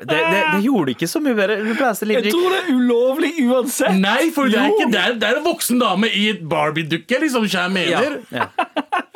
[0.02, 1.56] Det, det, det gjorde ikke så mye bedre.
[1.62, 3.94] Du Jeg tror det er ulovlig uansett.
[4.00, 7.20] Nei, for det er ikke det er, det er en voksen dame i et Barbie-dukke,
[7.22, 8.18] liksom, som jeg Ja, mener.
[8.32, 8.46] ja.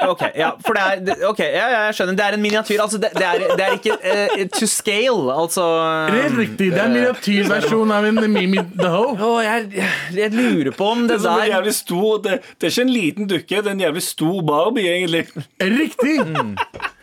[0.06, 2.16] Ok, ja, for det er det- Ok, ja, ja, jeg skjønner.
[2.16, 2.80] Det er en miniatyr.
[2.82, 5.64] Altså, det, det, er, det er ikke uh, to scale, altså
[6.12, 6.70] Det er riktig.
[6.72, 9.04] Det er en miniatyrversjon av en Mimi the Ho.
[9.16, 9.70] Oh, jeg,
[10.14, 12.86] jeg lurer på om det Det er, sånn der jævlig stor, det, det er ikke
[12.86, 15.24] en liten dukke, det er en jævlig stor Barbie, egentlig.
[15.60, 16.18] Riktig!
[16.22, 16.95] Og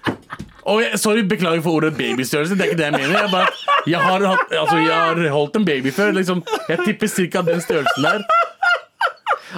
[0.63, 2.55] jeg, sorry, Beklager for ordet babystørrelse.
[2.55, 3.19] Det er ikke det jeg mener.
[3.19, 3.47] Jeg, bare,
[3.87, 6.11] jeg, har, hatt, altså, jeg har holdt en baby før.
[6.15, 7.45] Liksom, jeg tipper ca.
[7.51, 8.23] den størrelsen der.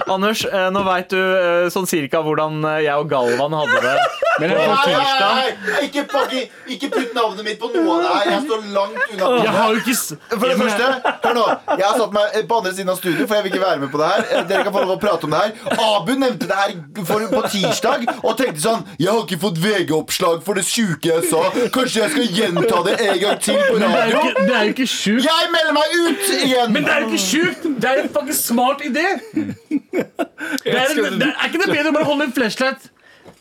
[0.06, 3.94] Anders, eh, nå veit du eh, sånn cirka hvordan eh, jeg og Galvan hadde det
[4.40, 5.82] Men på tirsdag.
[5.86, 8.30] Ikke, fucking, ikke putt navnet mitt på noe av det her.
[8.32, 9.30] Jeg står langt unna.
[9.44, 10.90] jeg har jo ikke s- For det første,
[11.24, 11.46] hør nå
[11.78, 13.90] Jeg har satt meg på andre siden av studio, for jeg vil ikke være med
[13.94, 14.24] på det her.
[14.30, 15.52] Eh, Dere kan få lov å prate om det her.
[15.86, 16.74] Abu nevnte det her
[17.04, 21.24] for, på tirsdag og tenkte sånn Jeg har ikke fått VG-oppslag for det sjuke jeg
[21.30, 21.42] sa.
[21.74, 24.30] Kanskje jeg skal gjenta det en gang til på Men det er jo radio?
[24.30, 25.24] ikke, det er jo ikke sjukt.
[25.30, 26.72] Jeg melder meg ut igjen!
[26.76, 27.66] Men det er jo ikke sjukt!
[27.80, 29.06] Det er en faktisk smart idé.
[29.90, 32.88] Det er, en, det er, er ikke det bedre å bare holde en flashlight?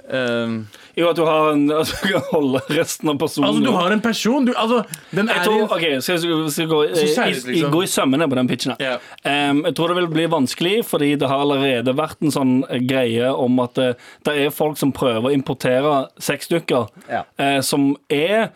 [0.06, 0.56] Eh,
[0.96, 3.50] Jo, at du har en At du kan holde resten av personen.
[3.50, 4.46] Altså, du har en person.
[4.48, 6.20] Du, altså, den Jeg er tror, ok, skal
[6.52, 7.72] skal gå, liksom.
[7.74, 8.76] gå i sømmene på den pitchen.
[8.80, 9.00] her.
[9.26, 9.52] yeah.
[9.52, 12.82] um, jeg tror det vil bli vanskelig, fordi det har allerede vært en sånn eh,
[12.86, 13.90] greie om at det,
[14.28, 17.28] det er folk som prøver å importere sexdukker yeah.
[17.40, 18.54] uh, som er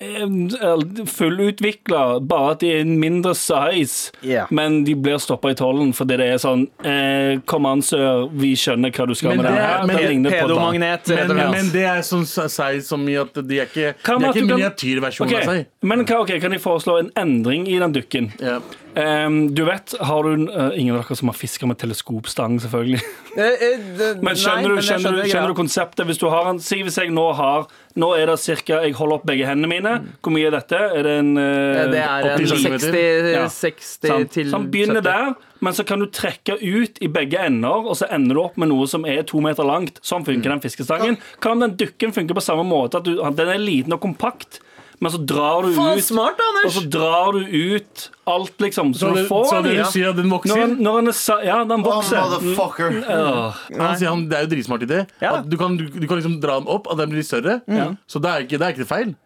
[0.00, 4.46] fullutvikla, bare at de er en mindre size, yeah.
[4.50, 8.54] men de blir stoppa i tollen fordi det er sånn eh, Kom an, sør, vi
[8.58, 9.86] skjønner hva du skal Men med det er- her.
[9.86, 10.30] men Det.
[10.40, 14.12] Pedomagnet, men, og men det er sånn size som i at de er ikke, de
[14.12, 15.44] er ikke miniatyrversjonen okay.
[15.44, 15.66] av seg.
[15.82, 18.32] Men hva, ok, kan jeg foreslå en endring i den dukken?
[18.40, 18.60] Ja.
[18.98, 23.02] Em, du vet, har du uh, Ingen av dere som har fiska med teleskopstang, selvfølgelig.
[23.30, 26.02] Eh, eh, Men skjønner, nei, du, skjønner, du, skjønner du konseptet?
[26.08, 29.20] Hvis du har en, Si hvis jeg nå har Nå er det cirka Jeg holder
[29.20, 29.92] opp begge hendene mine.
[30.18, 30.80] Hvor mye er dette?
[30.98, 32.96] Er det en uh, Det er en 80 centimeter.
[32.96, 33.44] 60, Ja.
[33.46, 34.32] 60 sant?
[34.34, 35.06] til Så han begynner 70.
[35.06, 38.58] der, men så kan du trekke ut i begge ender, og så ender du opp
[38.58, 40.02] med noe som er to meter langt.
[40.06, 41.20] Sånn funker den fiskestangen.
[41.38, 42.98] Om den dukken funker på samme måte?
[42.98, 44.58] At du, den er liten og kompakt,
[45.00, 48.92] men så drar du Faen, ut smart, Og så drar du ut alt, liksom.
[48.94, 49.70] Så, Så, du får så den.
[49.70, 50.60] det du sier at den Når, vokser?
[50.60, 52.20] han- når han er Ja, den Oh, vokser.
[52.20, 52.90] motherfucker.
[53.08, 53.54] Åh.
[53.78, 55.06] Han sier han, det er jo dritsmart idé.
[55.22, 55.36] Ja.
[55.38, 57.60] At du, kan, du, du kan liksom dra den opp, at den blir større.
[58.06, 59.16] Så det er ikke, det er ikke feil.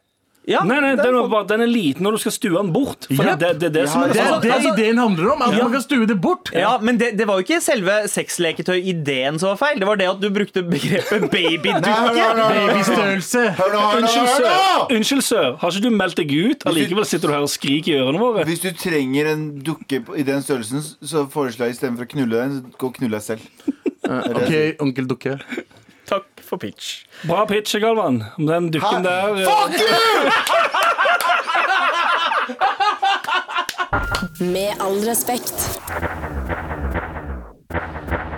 [0.47, 3.07] Ja, Nei, nei, den, er bare, den er liten når du skal stue den bort.
[3.09, 3.33] For Ja.
[3.41, 5.43] det, det, det det som er Det er det altså- ideen handler om.
[5.47, 6.51] At man kan stue det bort.
[6.53, 9.79] Ja, men det, det var jo ikke selve sexleketøy-ideen som var feil.
[9.81, 12.27] Det var det at du brukte begrepet babydukke.
[12.45, 13.45] Babystørrelse.
[13.97, 14.93] Unnskyld, sør.
[14.99, 15.49] Unnskyld, sør.
[15.63, 16.67] Har ikke du meldt deg ut?
[16.69, 18.45] Allikevel sitter du her og skriker i ørene våre.
[18.49, 22.61] Hvis du trenger en dukke i den størrelsen, så foreslår jeg istedenfor å knulle den,
[22.77, 23.49] gå og knulle deg selv.
[24.05, 24.53] OK,
[24.85, 25.39] onkel Dukke.
[26.55, 27.03] For pitch.
[27.27, 28.23] Bra pitch, Galvan.
[28.39, 30.31] Om Den dukken der eh, Fuck you!
[34.55, 35.81] Med all respekt.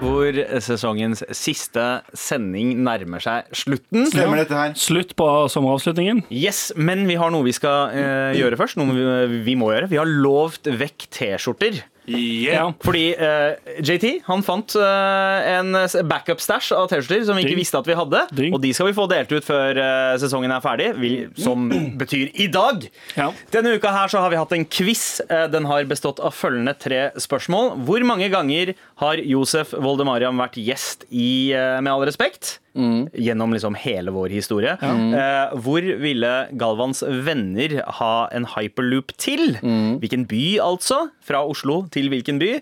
[0.00, 0.32] Hvor
[0.64, 1.84] sesongens siste
[2.16, 4.06] sending nærmer seg slutten.
[4.08, 4.72] Stemmer dette her?
[4.80, 6.24] Slutt på sommeravslutningen.
[6.32, 8.80] Yes, Men vi har noe vi skal eh, gjøre først.
[8.80, 9.90] Noe vi, vi må gjøre.
[9.92, 11.82] Vi har lovt vekk T-skjorter.
[12.08, 12.68] Ja.
[12.84, 15.72] Fordi eh, JT han fant eh, en
[16.10, 17.60] backup-stæsj av T-skjorter som vi ikke Ding.
[17.62, 18.22] visste at vi hadde.
[18.36, 18.54] Ding.
[18.54, 21.66] Og de skal vi få delt ut før eh, sesongen er ferdig, vil, som
[22.00, 22.86] betyr i dag.
[23.18, 23.30] Ja.
[23.54, 25.20] Denne uka her så har vi hatt en quiz.
[25.28, 27.74] Eh, Den har bestått av følgende tre spørsmål.
[27.88, 32.60] Hvor mange ganger har Josef Voldemariam vært gjest i eh, Med all respekt?
[32.76, 34.74] Gjennom liksom hele vår historie.
[34.84, 39.54] Eh, hvor ville Galvans venner ha en hyperloop til?
[40.02, 41.06] Hvilken by, altså?
[41.24, 42.52] Fra Oslo til hvilken by?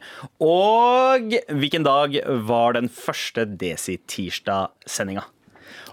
[0.46, 2.16] Og hvilken dag
[2.48, 5.26] var den første Desi-tirsdag-sendinga?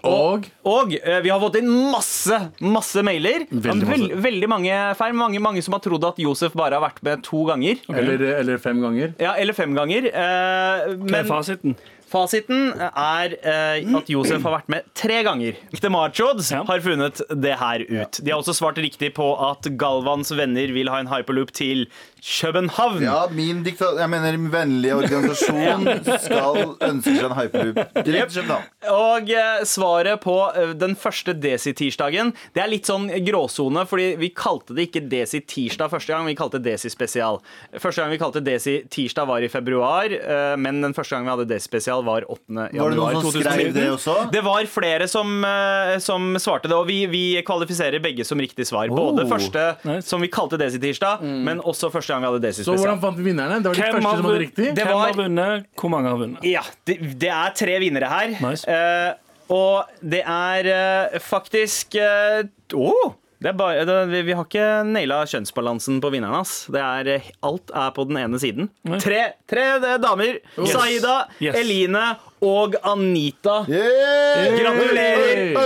[0.02, 3.44] Og Og eh, vi har fått inn masse masse mailer.
[3.50, 3.90] Veldig masse.
[3.92, 5.14] Veld, veldig mange feil.
[5.14, 7.78] Mange, mange som har trodd at Josef bare har vært med to ganger.
[7.92, 9.14] eller, eller fem ganger.
[9.22, 10.08] Ja, Eller fem ganger.
[10.10, 11.76] Eh, Hva er men fasiten?
[12.12, 15.56] Fasiten er eh, at Josef har vært med tre ganger.
[15.82, 16.62] The machods Ja.
[16.68, 18.20] har funnet det her ut.
[18.22, 21.86] De har også svart riktig på at Galvans venner vil ha en hyperloop til
[22.22, 23.00] København.
[23.02, 25.88] Ja, min dikta jeg mener vennlige organisasjon
[26.26, 27.80] skal ønske seg en hyperloop.
[28.06, 28.68] København.
[28.92, 34.30] Og eh, svaret på eh, den første Desi-tirsdagen Det er litt sånn gråsone, fordi vi
[34.36, 37.40] kalte det ikke Desi-tirsdag første gang, vi kalte det Desi-spesial.
[37.82, 41.48] Første gang vi kalte Desi-tirsdag var i februar, eh, men den første gang vi hadde
[41.50, 42.40] Desi-spesial var 8.
[42.48, 43.74] Var det januar noen som skrev 2019.
[43.74, 44.16] det også?
[44.32, 48.66] Det var flere som, eh, som svarte det, og vi, vi kvalifiserer begge som riktig
[48.66, 48.88] svar.
[48.88, 49.28] Både Oh.
[49.30, 50.08] første Nice.
[50.08, 52.78] som vi kalte Desi-tirsdag, men også første gang vi hadde Så Desi-spesial.
[52.78, 53.62] hvordan fant vi vinnerne?
[53.62, 54.74] Det var de Hvem første som hadde riktig.
[54.74, 55.66] Det hvem var- har vunnet?
[55.76, 56.42] Hvor mange har vunnet?
[56.44, 58.28] Ja, det, det er tre vinnere her.
[58.50, 58.64] Nice.
[58.68, 59.14] Eh,
[59.50, 60.66] og det er
[61.12, 62.42] eh, faktisk eh,
[62.74, 63.14] Å!
[63.42, 66.46] Det er bare, det, vi, vi har ikke naila kjønnsbalansen på vinneren.
[66.78, 68.68] er, eh, alt er på den ene siden.
[69.02, 69.64] Tre, tre
[70.02, 70.38] damer!
[70.56, 70.68] damer.
[70.70, 71.56] Saida, Yes.
[71.58, 72.04] Eline
[72.42, 73.62] og Anita.
[73.70, 74.54] Yeah!
[74.58, 75.56] Gratulerer!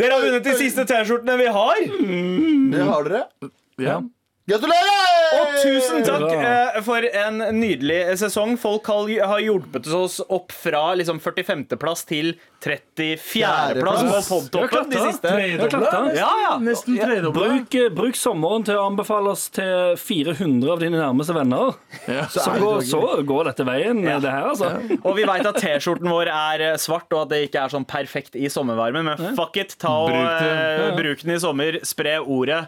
[0.00, 1.84] Dere har vunnet de siste T-skjortene vi har.
[2.72, 3.22] Det har dere.
[3.80, 4.00] Ja.
[4.50, 5.06] Gratulerer!
[5.30, 8.56] Og tusen takk eh, for en nydelig sesong.
[8.58, 15.04] Folk har, har hjulpet oss opp fra liksom 45.-plass til 34.-plass på podtoppen de Ja,
[15.06, 15.34] siste.
[16.18, 16.56] Ja, ja.
[16.64, 17.46] Nesten tredobla.
[17.46, 21.78] Bruk, eh, bruk sommeren til å anbefale oss til 400 av dine nærmeste venner.
[22.10, 22.26] Ja.
[22.34, 24.18] Så går, så går dette veien, Ja.
[24.18, 24.72] det her, altså.
[25.04, 27.86] Og vi veit at T-skjorten vår er eh, svart, og at det ikke er sånn
[27.88, 29.78] perfekt i sommervarmen, men fuck it.
[29.80, 31.80] Ta og Bruk eh, bruk den i sommer.
[31.86, 32.64] Spre ordet.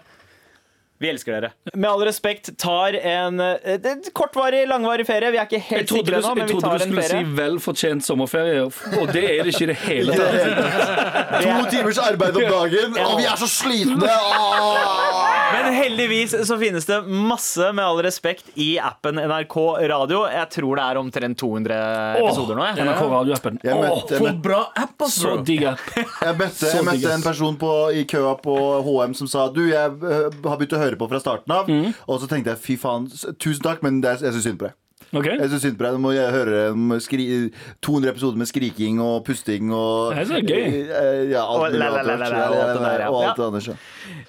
[1.02, 1.48] Vi elsker dere.
[1.74, 5.32] Med all respekt tar en eh, kortvarig, langvarig ferie.
[5.34, 7.32] Vi er ikke helt sikre ennå, men jeg trodde du skulle si ferie.
[7.40, 11.42] velfortjent sommerferie, og det er det ikke i det hele tatt.
[11.42, 14.06] To timers arbeid om dagen, og vi er så slitne!
[14.06, 15.41] Åh!
[15.52, 19.56] Men heldigvis så finnes det masse, med all respekt, i appen NRK
[19.92, 20.24] Radio.
[20.32, 21.78] Jeg tror det er omtrent 200
[22.22, 22.66] episoder nå.
[22.70, 22.86] Jeg.
[22.88, 23.60] NRK Radio-appen.
[24.12, 25.82] For bra app, ass, så digg app.
[26.26, 29.96] jeg møtte, jeg møtte en person på, i køa på HM som sa Du, jeg
[30.02, 31.70] øh, har begynt å høre på fra starten av.
[31.70, 31.92] Mm.
[32.06, 34.70] Og så tenkte jeg fy faen, tusen takk, men det er, jeg syns synd på
[34.70, 34.78] deg.
[35.12, 35.26] Ok?
[35.28, 37.26] Jeg synes synd på deg Du må høre skri
[37.84, 40.78] 200 episoder med skriking og pusting og Det er så gøy.
[41.32, 43.10] Ja, alt Og alt det ja.
[43.12, 43.34] Ja.
[43.36, 43.76] andre.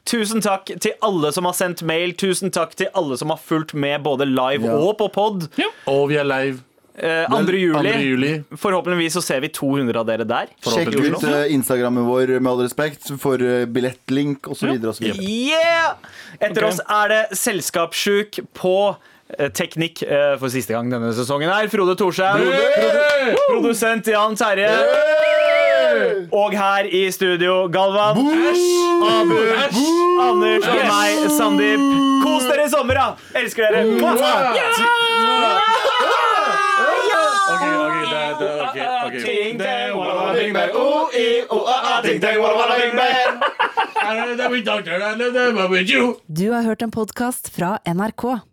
[0.05, 2.13] Tusen takk til alle som har sendt mail.
[2.19, 4.75] Tusen takk til alle som har fulgt med både live Ja.
[4.75, 5.47] og på pod.
[5.87, 6.59] Og vi er live.
[6.95, 7.53] Eh, 2.
[7.57, 7.91] juli.
[7.93, 7.99] 2.
[7.99, 8.43] juli.
[8.57, 10.51] Forhåpentligvis så ser vi 200 av dere der.
[10.61, 14.75] Sjekk ut eh, Instagrammen vår med all respekt for eh, billettlink osv.
[15.01, 15.15] Ja.
[15.17, 15.95] Yeah!
[16.37, 16.69] Etter okay.
[16.69, 18.75] oss er det Selskapssjuk på
[19.53, 21.67] teknikk eh, for siste gang denne sesongen her.
[21.71, 22.39] Frode Thorshaug.
[22.43, 22.99] Produ
[23.49, 24.69] produsent Jan Terje.
[26.33, 28.17] Og her i studio, Galvan.
[29.03, 29.37] Abu.
[30.23, 31.79] Anders og meg, Sandeep.
[32.23, 33.07] Kos dere i sommer, da!
[33.39, 33.79] Elsker dere.
[33.83, 33.87] Er-
[34.57, 34.63] er-.
[39.23, 40.69] Ting, tang, walla, walla, bing, bang.
[41.13, 43.39] I, ah, ah, ting, tang, walla, walla, bing, bang.
[46.27, 48.52] Du har hørt en podkast fra NRK.